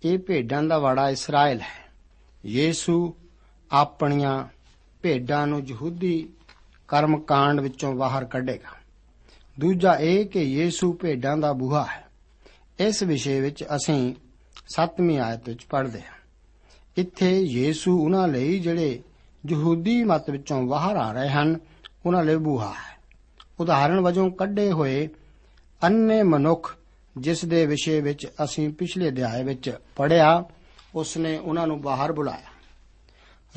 ਇਹ 0.04 0.20
ਭੇਡਾਂ 0.20 0.64
ਦਾ 0.64 0.80
ਵਾੜਾ 0.80 1.10
ਇਸਰਾਇਲ 1.10 1.62
ਹੈ। 1.62 1.92
ਯੀਸੂ 2.46 3.16
ਆਪਣੀਆਂ 3.72 4.46
ਭੇਡਾਂ 5.02 5.48
ਨੂੰ 5.48 5.68
ਯਹੂਦੀ 5.68 6.30
ਕਰਮਕਾਂਡ 6.88 7.60
ਵਿੱਚੋਂ 7.60 7.94
ਬਾਹਰ 7.94 8.26
ਕੱਢੇਗਾ। 8.26 8.78
ਦੂਜਾ 9.60 9.94
ਇਹ 9.94 10.26
ਕਿ 10.26 10.42
ਯੀਸੂ 10.42 10.94
ਭੇਡਾਂ 10.94 11.38
ਦਾ 11.38 11.54
ਬੂਹਾ 11.54 11.86
ਹੈ। 11.86 12.06
ਇਸ 12.80 13.04
ਵਿਸ਼ੇ 13.04 13.42
ਵਿੱਚ 13.42 13.64
ਅਸੀਂ 13.64 14.16
7ਵੀਂ 14.76 15.20
ਆਇਤ 15.20 15.50
ਵਿੱਚ 15.50 15.66
ਪੜ੍ਹਦੇ 15.66 16.02
ਹਾਂ। 16.02 16.16
ਇੱਥੇ 16.98 17.42
ਯੀਸੂ 17.42 18.04
ਉਹਨਾਂ 18.04 18.28
ਲਈ 18.28 18.60
ਜਿਹੜੇ 18.60 19.04
ਯਹੂਦੀ 19.50 20.04
ਮਤ 20.04 20.30
ਵਿੱਚੋਂ 20.30 20.62
ਬਾਹਰ 20.62 20.96
ਆ 20.96 21.12
ਰਹੇ 21.12 21.30
ਹਨ, 21.30 21.60
ਉਹਨਾਂ 22.06 22.24
ਲਈ 22.24 22.36
ਬੂਹਾ 22.36 22.70
ਹੈ। 22.70 23.00
ਉਦਾਹਰਣ 23.60 24.00
ਵਜੋਂ 24.00 24.32
ਕੱਢੇ 24.32 24.72
ਹੋਏ 24.72 25.10
ਅੰਨੇ 25.84 26.24
ਮਨੁੱਖ 26.24 26.78
ਜਿਸ 27.18 27.46
ਦੇ 27.46 27.66
ਵਿਸ਼ੇ 27.66 28.02
ਵਿੱਚ 28.02 28.28
ਅਸੀਂ 28.44 28.70
ਪਿਛਲੇ 28.70 29.08
ਅਧਿਆਏ 29.10 29.44
ਵਿੱਚ 29.44 29.78
ਪੜ੍ਹਿਆ, 29.96 30.44
ਉਸਨੇ 30.96 31.38
ਉਹਨਾਂ 31.38 31.68
ਨੂੰ 31.68 31.82
ਬਾਹਰ 31.82 32.12
ਬੁਲਾਇਆ। 32.12 32.51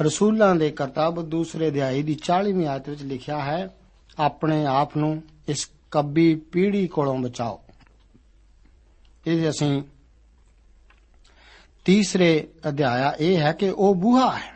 ਰਸੂਲਾਂ 0.01 0.55
ਦੇ 0.55 0.71
ਕਰਤੱਵ 0.71 1.29
ਦੂਸਰੇ 1.29 1.69
ਅਧਿਆਏ 1.69 2.03
ਦੀ 2.03 2.15
40ਵੀਂ 2.15 2.67
ਆਇਤ 2.67 2.89
ਵਿੱਚ 2.89 3.03
ਲਿਖਿਆ 3.03 3.41
ਹੈ, 3.41 3.77
ਆਪਣੇ 4.19 4.67
ਆਪ 4.67 4.97
ਨੂੰ 4.97 5.23
ਇਸ 5.49 5.71
ਕੱਬੀ 5.91 6.35
ਪੀੜੀ 6.35 6.87
ਕੋਲੋਂ 6.87 7.19
ਬਚਾਓ। 7.19 7.61
ਇਹ 9.27 9.51
ਅਸੀਂ 9.51 9.83
ਤੀਸਰੇ 11.85 12.49
ਅਧਿਆਇਆ 12.69 13.15
ਇਹ 13.21 13.39
ਹੈ 13.39 13.53
ਕਿ 13.53 13.69
ਉਹ 13.69 13.95
ਬੂਹਾ 13.95 14.37
ਹੈ। 14.37 14.55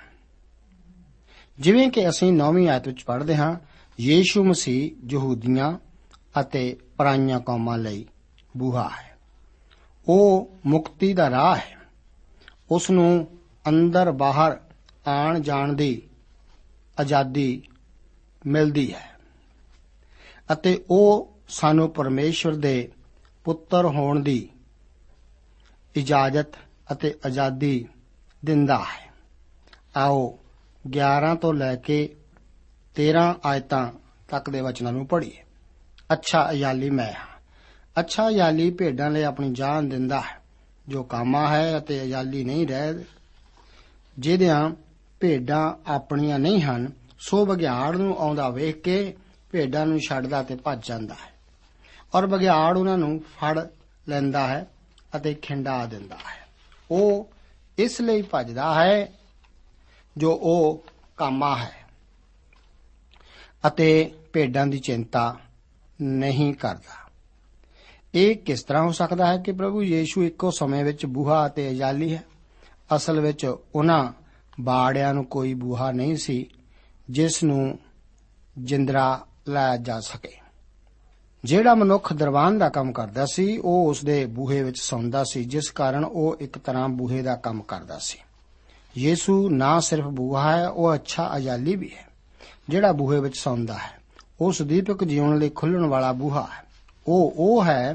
ਜਿਵੇਂ 1.60 1.90
ਕਿ 1.90 2.08
ਅਸੀਂ 2.08 2.32
9ਵੀਂ 2.32 2.68
ਆਇਤ 2.68 2.88
ਵਿੱਚ 2.88 3.02
ਪੜ੍ਹਦੇ 3.02 3.36
ਹਾਂ, 3.36 3.56
ਯੀਸ਼ੂ 4.00 4.44
ਮਸੀਹ 4.44 4.90
ਯਹੂਦੀਆਂ 5.10 5.78
ਅਤੇ 6.40 6.76
ਪਰਾਈਆਂ 6.96 7.40
ਕੌਮਾਂ 7.40 7.78
ਲਈ 7.78 8.06
ਬੂਹਾ 8.56 8.88
ਹੈ। 8.88 9.18
ਉਹ 10.08 10.50
ਮੁਕਤੀ 10.66 11.12
ਦਾ 11.12 11.30
ਰਾਹ 11.30 11.56
ਹੈ। 11.56 11.78
ਉਸ 12.70 12.90
ਨੂੰ 12.90 13.38
ਅੰਦਰ 13.68 14.10
ਬਾਹਰ 14.10 14.60
ਆਣ 15.08 15.40
ਜਾਣ 15.40 15.72
ਦੀ 15.72 16.02
ਆਜ਼ਾਦੀ 17.00 17.62
ਮਿਲਦੀ 18.46 18.94
ਹੈ। 18.94 19.18
ਅਤੇ 20.52 20.84
ਉਹ 20.90 21.34
ਸਾਨੂੰ 21.48 21.90
ਪਰਮੇਸ਼ਵਰ 21.90 22.54
ਦੇ 22.54 22.92
ਪੁੱਤਰ 23.44 23.84
ਹੋਣ 23.84 24.20
ਦੀ 24.20 24.48
ਇਜਾਜ਼ਤ 25.94 26.46
ਅਤੇ 26.92 27.14
ਆਜ਼ਾਦੀ 27.26 27.88
ਦਿੰਦਾ 28.44 28.78
ਹੈ। 28.78 29.12
ਆਓ 29.96 30.38
11 30.90 31.34
ਤੋਂ 31.34 31.54
ਲੈ 31.54 31.76
ਕੇ 31.76 32.16
13 32.94 33.34
ਆਇਤਾਂ 33.44 33.92
ਤੱਕ 34.28 34.50
ਦੇ 34.50 34.60
ਵਚਨਾਂ 34.60 34.92
ਨੂੰ 34.92 35.06
ਪੜ੍ਹੀਏ। 35.06 35.42
ਅੱਛਾ 36.12 36.50
ਅਯਾਲੀ 36.50 36.90
ਮੈਂ 36.90 37.12
ਹਾਂ। 37.12 37.26
ਅੱਛਾ 38.00 38.28
ਅਯਾਲੀ 38.28 38.70
ਭੇਡਾਂ 38.70 39.10
ਲਈ 39.10 39.22
ਆਪਣੀ 39.22 39.54
ਜਾਨ 39.54 39.88
ਦਿੰਦਾ 39.88 40.20
ਹੈ, 40.20 40.40
ਜੋ 40.88 41.02
ਕਾਮਾ 41.02 41.48
ਹੈ 41.48 41.78
ਅਤੇ 41.78 42.02
ਅਯਾਲੀ 42.02 42.44
ਨਹੀਂ 42.44 42.66
ਰਹਿ 42.66 42.94
ਜਿਹਦਿਆਂ 44.18 44.70
ਭੇਡਾਂ 45.20 45.74
ਆਪਣੀਆਂ 45.86 46.38
ਨਹੀਂ 46.38 46.62
ਹਨ, 46.62 46.92
ਸੋ 47.18 47.46
ਬਗਿਆੜ 47.46 47.96
ਨੂੰ 47.96 48.18
ਆਉਂਦਾ 48.18 48.48
ਵੇਖ 48.48 48.80
ਕੇ 48.80 49.16
ਭੇਡਾਂ 49.50 49.86
ਨੂੰ 49.86 50.00
ਛੱਡਦਾ 50.00 50.42
ਤੇ 50.42 50.56
ਭੱਜ 50.56 50.88
ਜਾਂਦਾ 50.88 51.14
ਹੈ। 51.14 51.38
ਔਰ 52.14 52.26
ਬਗਿਆੜ 52.26 52.78
ਉਹਨਾਂ 52.78 52.98
ਨੂੰ 52.98 53.20
ਫੜ 53.20 53.66
ਲੈਂਦਾ 54.08 54.46
ਹੈ 54.46 54.70
ਅਤੇ 55.16 55.34
ਖਿੰਡਾ 55.34 55.86
ਦਿੰਦਾ 55.86 56.16
ਹੈ। 56.16 56.48
ਉਹ 56.90 57.30
ਇਸ 57.78 58.00
ਲਈ 58.00 58.22
ਭੱਜਦਾ 58.22 58.84
ਹੈ 58.84 59.12
ਜੋ 60.16 60.32
ਉਹ 60.32 60.84
ਕਾਮਾ 61.16 61.56
ਹੈ 61.56 61.72
ਅਤੇ 63.66 64.14
ਭੇਡਾਂ 64.32 64.66
ਦੀ 64.66 64.78
ਚਿੰਤਾ 64.78 65.36
ਨਹੀਂ 66.02 66.54
ਕਰਦਾ। 66.54 67.10
ਇਹ 68.14 68.36
ਕਿਸ 68.36 68.62
ਤਰ੍ਹਾਂ 68.62 68.82
ਹੋ 68.82 68.92
ਸਕਦਾ 68.92 69.26
ਹੈ 69.26 69.36
ਕਿ 69.36 69.52
ਪ੍ਰਭੂ 69.52 69.82
ਯੀਸ਼ੂ 69.82 70.22
ਇੱਕੋ 70.22 70.50
ਸਮੇਂ 70.50 70.84
ਵਿੱਚ 70.84 71.06
ਬੂਹਾ 71.06 71.46
ਅਤੇ 71.46 71.70
ਅਜਾਲੀ 71.70 72.16
ਹੈ? 72.16 72.24
ਅਸਲ 72.96 73.20
ਵਿੱਚ 73.20 73.54
ਉਹਨਾਂ 73.74 74.12
ਬਾੜਿਆਂ 74.60 75.14
ਨੂੰ 75.14 75.24
ਕੋਈ 75.24 75.54
ਬੂਹਾ 75.54 75.92
ਨਹੀਂ 75.92 76.16
ਸੀ 76.16 76.46
ਜਿਸ 77.10 77.44
ਨੂੰ 77.44 77.78
ਜਿੰਦਰਾ 78.58 79.26
ਲਾਇਆ 79.48 79.76
ਜਾ 79.76 80.00
ਸਕੇ। 80.00 80.32
ਜਿਹੜਾ 81.44 81.74
ਮਨੁੱਖ 81.74 82.12
ਦਰਬਾਨ 82.12 82.58
ਦਾ 82.58 82.68
ਕੰਮ 82.68 82.92
ਕਰਦਾ 82.92 83.26
ਸੀ, 83.26 83.58
ਉਹ 83.58 83.88
ਉਸ 83.88 84.04
ਦੇ 84.04 84.26
ਬੂਹੇ 84.26 84.62
ਵਿੱਚ 84.62 84.80
ਸੌਂਦਾ 84.80 85.24
ਸੀ, 85.24 85.44
ਜਿਸ 85.44 85.70
ਕਾਰਨ 85.70 86.04
ਉਹ 86.04 86.36
ਇੱਕ 86.40 86.58
ਤਰ੍ਹਾਂ 86.58 86.88
ਬੂਹੇ 86.88 87.22
ਦਾ 87.22 87.36
ਕੰਮ 87.36 87.62
ਕਰਦਾ 87.62 87.98
ਸੀ। 88.00 88.18
ਯੀਸੂ 88.98 89.48
ਨਾ 89.48 89.80
ਸਿਰਫ 89.80 90.04
ਬੂਹਾ 90.04 90.56
ਹੈ, 90.56 90.68
ਉਹ 90.68 90.94
ਅੱਛਾ 90.94 91.36
ਅਜਾਲੀ 91.36 91.76
ਵੀ 91.76 91.90
ਹੈ, 91.98 92.06
ਜਿਹੜਾ 92.68 92.92
ਬੂਹੇ 92.92 93.20
ਵਿੱਚ 93.20 93.38
ਸੌਂਦਾ 93.38 93.74
ਹੈ। 93.74 93.98
ਉਹ 94.40 94.52
ਸੁਦੀਪਕ 94.52 95.04
ਜੀਵਨ 95.04 95.38
ਲਈ 95.38 95.48
ਖੁੱਲਣ 95.48 95.84
ਵਾਲਾ 95.84 96.12
ਬੂਹਾ 96.12 96.42
ਹੈ। 96.42 96.64
ਉਹ 97.06 97.34
ਉਹ 97.36 97.64
ਹੈ 97.64 97.94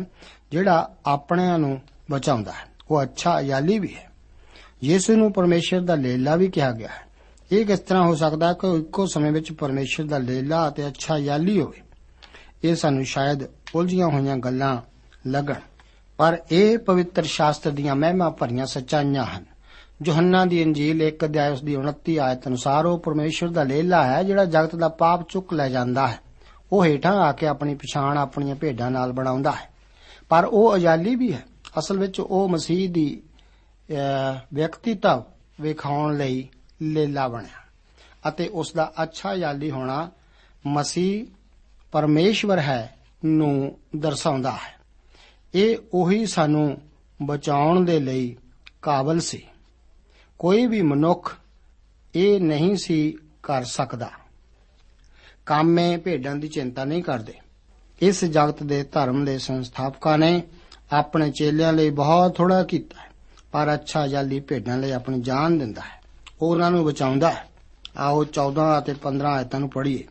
ਜਿਹੜਾ 0.52 0.96
ਆਪਣਿਆਂ 1.06 1.60
ਨੂੰ 1.60 1.82
ਬਚਾਉਂਦਾ 2.12 2.52
ਹੈ। 2.52 2.68
ਉਹ 2.92 3.04
ਅੱਛਾ 3.04 3.40
ਅਜਾਲੀ 3.40 3.80
ਵੀ 3.80 3.96
ਹੈ। 3.96 4.13
ਯੀਸੂ 4.84 5.16
ਨੂੰ 5.16 5.34
ਪਰਮੇਸ਼ਰ 5.34 5.82
ਦਾ 5.82 5.96
ਲੇਲਾ 5.96 6.36
ਵੀ 6.36 6.48
ਕਿਹਾ 6.48 6.72
ਗਿਆ 6.72 6.88
ਹੈ। 6.88 7.14
ਇਹ 7.52 7.66
ਕਿਸ 7.66 7.80
ਤਰ੍ਹਾਂ 7.80 8.04
ਹੋ 8.04 8.16
ਸਕਦਾ 8.16 8.48
ਹੈ 8.48 8.54
ਕਿ 8.54 8.68
ਉਹ 8.68 8.78
ਇੱਕੋ 8.78 9.06
ਸਮੇਂ 9.06 9.32
ਵਿੱਚ 9.32 9.52
ਪਰਮੇਸ਼ਰ 9.52 10.04
ਦਾ 10.04 10.18
ਲੇਲਾ 10.18 10.68
ਅਤੇ 10.68 10.88
ਅੱਛਾ 10.88 11.18
ਅਜਾਲੀ 11.18 11.62
ਹੋਵੇ? 11.62 11.82
ਇਹ 12.64 12.76
ਸਾਨੂੰ 12.76 13.06
ਸ਼ਾਇਦ 13.06 13.40
ਉਲਝੀਆਂ 13.76 14.08
ਹੋਈਆਂ 14.08 14.38
ਗੱਲਾਂ 14.38 14.78
ਲੱਗਣ। 15.28 15.54
ਪਰ 16.18 16.38
ਇਹ 16.52 16.78
ਪਵਿੱਤਰ 16.78 17.24
ਸ਼ਾਸਤਰ 17.24 17.72
ਦੀਆਂ 17.72 17.96
ਮਹਿਮਾ 17.96 18.30
ਭਰੀਆਂ 18.30 18.66
ਸੱਚਾਈਆਂ 18.66 19.26
ਹਨ। 19.26 19.46
ਯੋਹੰਨਾ 20.06 20.46
ਦੀ 20.46 20.62
ਇੰਜੀਲ 20.62 21.04
ਇੱਕ 21.04 21.26
ਅਧਿਆਇ 21.26 21.52
ਉਸ 21.52 21.64
ਦੀ 21.64 21.76
29 21.76 22.20
ਆਇਤ 22.20 22.48
ਅਨੁਸਾਰ 22.48 22.86
ਉਹ 22.86 23.00
ਪਰਮੇਸ਼ਰ 23.00 23.48
ਦਾ 23.48 23.64
ਲੇਲਾ 23.64 24.04
ਹੈ 24.04 24.24
ਜਿਹੜਾ 24.24 24.46
ਜਗਤ 24.46 24.76
ਦਾ 24.76 24.88
ਪਾਪ 24.88 25.30
ਚੁੱਕ 25.30 25.54
ਲੈ 25.54 25.70
ਜਾਂਦਾ 25.70 26.08
ਹੈ। 26.08 26.20
ਉਹ 26.72 26.86
ਹੇਠਾਂ 26.86 27.16
ਆ 27.16 27.32
ਕੇ 27.32 27.48
ਆਪਣੀ 27.48 27.76
ਪਛਾਣ 27.76 28.18
ਆਪਣੀਆਂ 28.18 28.56
ਭੇਡਾਂ 28.56 28.92
ਨਾਲ 28.92 29.12
ਬਣਾਉਂਦਾ 29.12 29.52
ਹੈ। 29.52 29.70
ਪਰ 30.30 30.46
ਉਹ 30.46 30.76
ਅਜਾਲੀ 30.76 31.16
ਵੀ 31.16 31.34
ਹੈ। 31.34 31.44
ਅਸਲ 31.80 32.00
ਵਿੱਚ 32.00 32.20
ਉਹ 32.20 32.50
ਮਸੀਹ 32.50 32.90
ਦੀ 32.90 33.24
ਅਹ, 33.96 34.40
ਵਿਅਕਤੀਤਾ 34.54 35.26
ਵਿਖਾਉਣ 35.62 36.18
ਲਈ 36.18 36.50
ਲੇਲਾ 36.82 37.28
ਬਣਿਆ 37.28 37.64
ਅਤੇ 38.28 38.48
ਉਸ 38.48 38.74
ਦਾ 38.74 38.94
ਅੱਛਾ 39.04 39.34
ਯਾਲੀ 39.34 39.72
ਹੋਣਾ 39.72 40.12
ਮਸੀਹ 40.66 41.26
ਪਰਮੇਸ਼ਵਰ 41.92 42.60
ਹੈ 42.60 42.98
ਨੂੰ 43.26 43.78
ਦਰਸਾਉਂਦਾ 43.96 44.52
ਹੈ। 44.52 44.80
ਇਹ 45.56 45.78
ਉਹੀ 45.94 46.26
ਸਾਨੂੰ 46.26 46.82
ਬਚਾਉਣ 47.22 47.86
ਦੇ 47.86 48.00
ਲਈ 48.00 48.38
ਕਾਬਲ 48.82 49.20
ਸੀ। 49.20 49.44
ਕੋਈ 50.40 50.66
ਵੀ 50.66 50.82
ਮਨੁੱਖ 50.82 51.38
ਇਹ 52.16 52.42
ਨਹੀਂ 52.42 52.76
ਸੀ 52.76 53.18
ਕਰ 53.44 53.64
ਸਕਦਾ। 53.64 54.12
ਕਾਮੇ 55.46 55.98
ਭੇਡਾਂ 55.98 56.36
ਦੀ 56.36 56.48
ਚਿੰਤਾ 56.48 56.86
ਨਹੀਂ 56.86 57.04
ਕਰਦੇ। 57.04 57.34
ਇਸ 58.02 58.26
ਜਗਤ 58.26 58.64
ਦੇ 58.64 58.84
ਧਰਮ 58.84 59.26
ਦੇ 59.26 59.38
ਸੰਸਥਾਪਕਾਂ 59.38 60.18
ਨੇ 60.18 60.44
ਆਪਣੇ 60.92 61.32
ਚੇਲਿਆਂ 61.32 61.74
ਲਈ 61.74 61.90
ਬਹੁਤ 61.90 62.36
ਥੋੜਾ 62.36 62.64
ਕੀਤਾ 62.64 63.02
ਹੈ। 63.02 63.13
ਪਰ 63.54 63.74
ਅੱਛਾ 63.74 64.06
ਯਾਲੀ 64.06 64.40
ਭੇਡਾਂ 64.40 64.78
ਲਈ 64.78 64.92
ਆਪਣੀ 64.92 65.22
ਜਾਨ 65.22 65.60
ਦਿੰਦਾ 65.60 65.82
ਹੈ। 65.82 66.02
ਉਹ 66.42 66.52
ਉਹਨਾਂ 66.52 66.72
ਨੂੰ 66.72 66.86
ਬਚਾਉਂਦਾ 66.86 67.32
ਹੈ। 67.32 67.48
ਆਓ 67.98 68.24
14 68.24 68.78
ਅਤੇ 68.78 68.94
15 68.94 69.34
ਆਇਤਾਂ 69.34 69.60
ਨੂੰ 69.60 69.70
ਪੜ੍ਹੀਏ। 69.70 70.08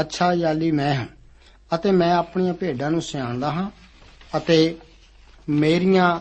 ਅੱਛਾ 0.00 0.32
ਯਾਲੀ 0.32 0.70
ਮੈਂ 0.70 0.94
ਹਾਂ 0.94 1.06
ਅਤੇ 1.74 1.90
ਮੈਂ 1.90 2.14
ਆਪਣੀਆਂ 2.14 2.54
ਭੇਡਾਂ 2.54 2.90
ਨੂੰ 2.90 3.02
ਸਿਆਣਦਾ 3.02 3.52
ਹਾਂ 3.52 3.70
ਅਤੇ 4.36 4.78
ਮੇਰੀਆਂ 5.48 6.20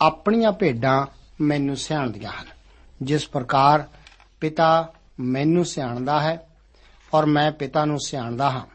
ਆਪਣੀਆਂ 0.00 0.52
ਭੇਡਾਂ 0.52 1.06
ਮੈਨੂੰ 1.40 1.76
ਸਿਆਣਦੀਆਂ 1.76 2.30
ਹਨ। 2.30 2.46
ਜਿਸ 3.02 3.28
ਪ੍ਰਕਾਰ 3.28 3.88
ਪਿਤਾ 4.40 4.92
ਮੈਨੂੰ 5.20 5.64
ਸਿਆਣਦਾ 5.64 6.20
ਹੈ 6.20 6.48
ਔਰ 7.14 7.26
ਮੈਂ 7.26 7.52
ਪਿਤਾ 7.52 7.84
ਨੂੰ 7.84 7.98
ਸਿਆਣਦਾ 8.00 8.50
ਹਾਂ। 8.50 8.66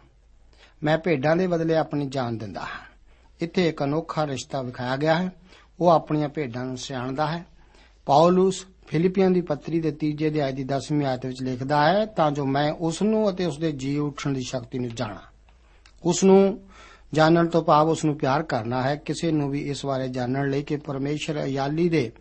ਮੈਂ 0.84 0.98
ਭੇਡਾਂ 0.98 1.36
ਦੇ 1.36 1.48
ਬਦਲੇ 1.48 1.76
ਆਪਣੀ 1.76 2.10
ਜਾਨ 2.10 2.38
ਦਿੰਦਾ 2.38 2.62
ਹਾਂ। 2.62 2.96
ਇੱਥੇ 3.40 3.70
ਇੱਕ 3.70 3.84
ਅਨੋਖਾ 3.84 4.28
ਰਿਸ਼ਤਾ 4.28 4.62
ਵਿਖਾਇਆ 4.62 4.98
ਗਿਆ 4.98 5.16
ਹੈ। 5.16 5.32
ਉਹ 5.80 5.90
ਆਪਣੀਆਂ 5.90 6.30
ਭੇਡਾਂ 6.30 6.66
ਨੂੰ 6.66 6.78
ਸਿਆਣਦਾ 6.78 7.28
ਹੈ। 7.28 7.46
ਪੌਲਸ 8.06 8.66
ਫਿਲੀਪੀਆਂ 8.88 9.30
ਦੀ 9.30 9.42
ਪੱਤਰੀ 9.42 9.82
ਦੇ 9.82 9.92
ਤੀਜੇ 9.92 10.28
ਅਧਿਆਇ 10.28 10.54
ਦੀ 10.54 10.64
10ਵੀਂ 10.64 11.06
ਆਇਤ 11.06 11.26
ਵਿੱਚ 11.26 11.44
ਲਿਖਦਾ 11.44 11.94
ਹੈ, 11.94 12.06
ਤਾਂ 12.06 12.32
ਜੋ 12.32 12.46
ਮੈਂ 12.46 12.74
ਉਸ 12.74 13.02
ਨੂੰ 13.02 13.30
ਅਤੇ 13.30 13.46
ਉਸ 13.46 13.58
ਦੇ 13.58 13.72
ਜੀ 13.72 13.98
ਉੱਠਣ 13.98 14.34
ਦੀ 14.34 14.42
ਸ਼ਕਤੀ 14.42 14.80
ਨੂੰ 14.80 14.90
ਜਾਣਾ। 14.96 15.22
ਉਸ 16.04 16.24
ਨੂੰ 16.24 16.60
ਜਾਣਨ 17.14 17.48
ਤੋਂ 17.48 17.64
ਭਾਵ 17.64 17.90
ਉਸ 17.90 18.06
ਨੂੰ 18.06 18.18
ਪਿਆਰ 18.18 18.44
ਕਰਨਾ 18.44 18.82
ਹੈ। 18.82 18.96
ਕਿਸੇ 18.96 19.32
ਨੂੰ 19.32 19.50
ਵੀ 19.50 19.70
ਇਸ 19.70 19.86
ਬਾਰੇ 19.86 20.08
ਜਾਣਨ 20.08 20.50
ਲਈ 20.50 20.64
ਕਿ 20.64 20.78
ਪਰਮੇਸ਼ਰ 20.78 21.44
ਅਯਾਲੀ 21.44 21.90
ਦੇ 21.90 22.12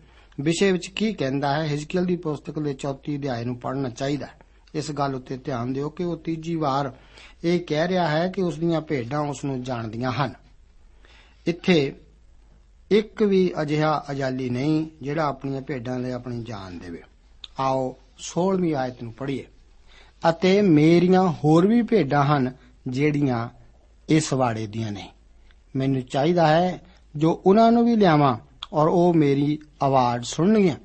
ਵਿਸ਼ੇ 0.41 0.71
ਵਿੱਚ 0.71 0.87
ਕੀ 0.87 1.13
ਕਹਿੰਦਾ 1.13 1.53
ਹੈ, 1.53 1.67
ਹਿਜ਼ਕੀਅਲ 1.67 2.05
ਦੀ 2.05 2.15
ਪੁਸਤਕ 2.15 2.59
ਦੇ 2.59 2.73
34 2.73 3.17
ਅਧਿਆਇ 3.17 3.45
ਨੂੰ 3.45 3.59
ਪੜ੍ਹਨਾ 3.59 3.89
ਚਾਹੀਦਾ 3.89 4.25
ਹੈ। 4.25 4.31
ਇਸ 4.75 4.91
ਗੱਲ 4.91 5.15
ਉੱਤੇ 5.15 5.37
ਧਿਆਨ 5.37 5.73
ਦਿਓ 5.73 5.89
ਕਿ 5.89 6.03
ਉਹ 6.03 6.17
ਤੀਜੀ 6.17 6.55
ਵਾਰ 6.55 6.91
ਇਹ 7.43 7.59
ਕਹਿ 7.59 7.87
ਰਿਹਾ 7.87 8.07
ਹੈ 8.07 8.27
ਕਿ 8.27 8.41
ਉਸ 8.41 8.57
ਦੀਆਂ 8.57 8.81
ਭੇਡਾਂ 8.81 9.19
ਉਸ 9.19 9.45
ਨੂੰ 9.45 9.63
ਜਾਣਦੀਆਂ 9.63 10.11
ਹਨ। 10.11 10.33
ਇੱਥੇ 11.47 11.95
ਇੱਕ 12.91 13.23
ਵੀ 13.23 13.53
ਅਜਿਹਾ 13.61 14.05
ਅਜਾਲੀ 14.11 14.49
ਨਹੀਂ 14.49 14.87
ਜਿਹੜਾ 15.01 15.25
ਆਪਣੀਆਂ 15.25 15.61
ਭੇਡਾਂ 15.61 15.99
ਲਈ 15.99 16.11
ਆਪਣੀ 16.11 16.43
ਜਾਨ 16.43 16.79
ਦੇਵੇ। 16.79 17.01
ਆਓ 17.59 17.95
16ਵੀਂ 18.17 18.75
ਆਇਤ 18.75 19.03
ਨੂੰ 19.03 19.13
ਪੜ੍ਹੀਏ। 19.13 19.45
ਅਤੇ 20.29 20.61
ਮੇਰੀਆਂ 20.61 21.31
ਹੋਰ 21.31 21.67
ਵੀ 21.67 21.81
ਭੇਡਾਂ 21.81 22.25
ਹਨ 22.25 22.51
ਜਿਹੜੀਆਂ 22.87 23.49
ਇਸ 24.09 24.33
ਵਾੜੇ 24.33 24.67
ਦੀਆਂ 24.67 24.91
ਨੇ। 24.91 25.09
ਮੈਨੂੰ 25.75 26.01
ਚਾਹੀਦਾ 26.01 26.47
ਹੈ 26.47 26.81
ਜੋ 27.15 27.41
ਉਹਨਾਂ 27.45 27.71
ਨੂੰ 27.71 27.85
ਵੀ 27.85 27.95
ਲਿਆਵਾਂ 27.95 28.37
ਔਰ 28.73 28.87
ਉਹ 28.87 29.13
ਮੇਰੀ 29.13 29.59
ਆਵਾਜ਼ 29.81 30.23
ਸੁਣਨਗੀਆਂ 30.23 30.75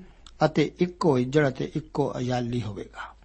ਅਤੇ 0.45 0.71
ਇੱਕੋ 0.79 1.19
ਇੱਜੜ 1.19 1.49
ਅਤੇ 1.49 1.71
ਇੱਕੋ 1.77 2.13
ਅਜਾਲੀ 2.19 2.63
ਹੋਵੇਗਾ। 2.63 3.19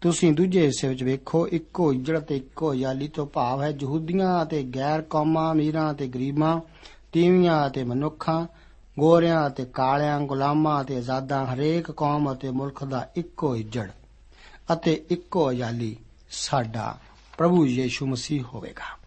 ਤੁਸੀਂ 0.00 0.32
ਦੂਜੇ 0.32 0.66
ਹਿੱਸੇ 0.66 0.88
ਵਿੱਚ 0.88 1.02
ਵੇਖੋ, 1.02 1.48
ਇੱਕੋ 1.48 1.92
ਇੱਜੜ 1.92 2.18
ਤੇ 2.18 2.36
ਇੱਕੋ 2.36 2.72
ਅਜਾਲੀ 2.72 3.08
ਤੋਂ 3.08 3.26
ਭਾਵ 3.26 3.62
ਹੈ 3.62 3.70
ਯਹੂਦੀਆਂ 3.80 4.42
ਅਤੇ 4.42 4.62
ਗੈਰ 4.62 5.02
ਕੌਮਾਂ, 5.02 5.52
ਅਮੀਰਾਂ 5.52 5.92
ਅਤੇ 5.92 6.06
ਗਰੀਬਾਂ 6.06 6.60
ਤੀਵੀਆਂ 7.14 7.66
ਅਤੇ 7.66 7.84
ਮਨੁੱਖਾਂ, 7.84 8.46
ਗੋਰਿਆਂ 8.98 9.46
ਅਤੇ 9.46 9.64
ਕਾਲਿਆਂ, 9.64 10.20
ਗੁਲਾਮਾਂ 10.20 10.84
ਅਤੇ 10.84 10.96
ਆਜ਼ਾਦਾਂ 10.96 11.46
ਹਰੇਕ 11.46 11.90
ਕੌਮ 11.92 12.32
ਅਤੇ 12.32 12.50
ਮੁਲਕ 12.50 12.84
ਦਾ 12.84 13.10
ਇੱਕੋ 13.16 13.56
ਇੱਜੜ 13.56 13.90
ਅਤੇ 14.72 15.04
ਇੱਕੋ 15.10 15.50
ਅਜਾਲੀ 15.50 15.96
ਸਾਡਾ 16.30 16.98
ਪ੍ਰਭੂ 17.38 17.66
ਯੀਸ਼ੂ 17.66 18.06
ਮਸੀਹ 18.06 18.42
ਹੋਵੇਗਾ। 18.42 18.98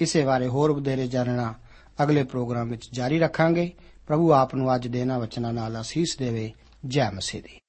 ਇਸੇ 0.00 0.24
ਬਾਰੇ 0.24 0.48
ਹੋਰ 0.48 0.72
ਵਧੇਰੇ 0.72 1.06
ਜਾਣਨਾ 1.06 1.54
ਅਗਲੇ 2.02 2.24
ਪ੍ਰੋਗਰਾਮ 2.24 2.68
ਵਿੱਚ 2.68 2.88
ਜਾਰੀ 2.92 3.18
ਰੱਖਾਂਗੇ। 3.18 3.72
ਪ੍ਰਭੂ 4.06 4.32
ਆਪ 4.32 4.54
ਨੂੰ 4.54 4.74
ਅੱਜ 4.74 4.88
ਦੇ 4.88 5.00
ਇਹਨਾਂ 5.00 5.18
ਵਚਨਾਂ 5.18 5.52
ਨਾਲ 5.52 5.80
ਅਸੀਸ 5.80 6.16
ਦੇਵੇ। 6.18 6.52
ਜੈ 6.86 7.10
ਮਸੀਹ 7.10 7.42
ਦੀ। 7.42 7.60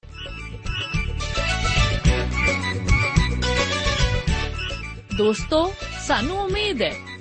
ਦੋਸਤੋ, 5.18 5.74
ਸਾਨੂੰ 6.08 6.38
ਉਮੀਦ 6.38 6.82
ਹੈ 6.82 7.13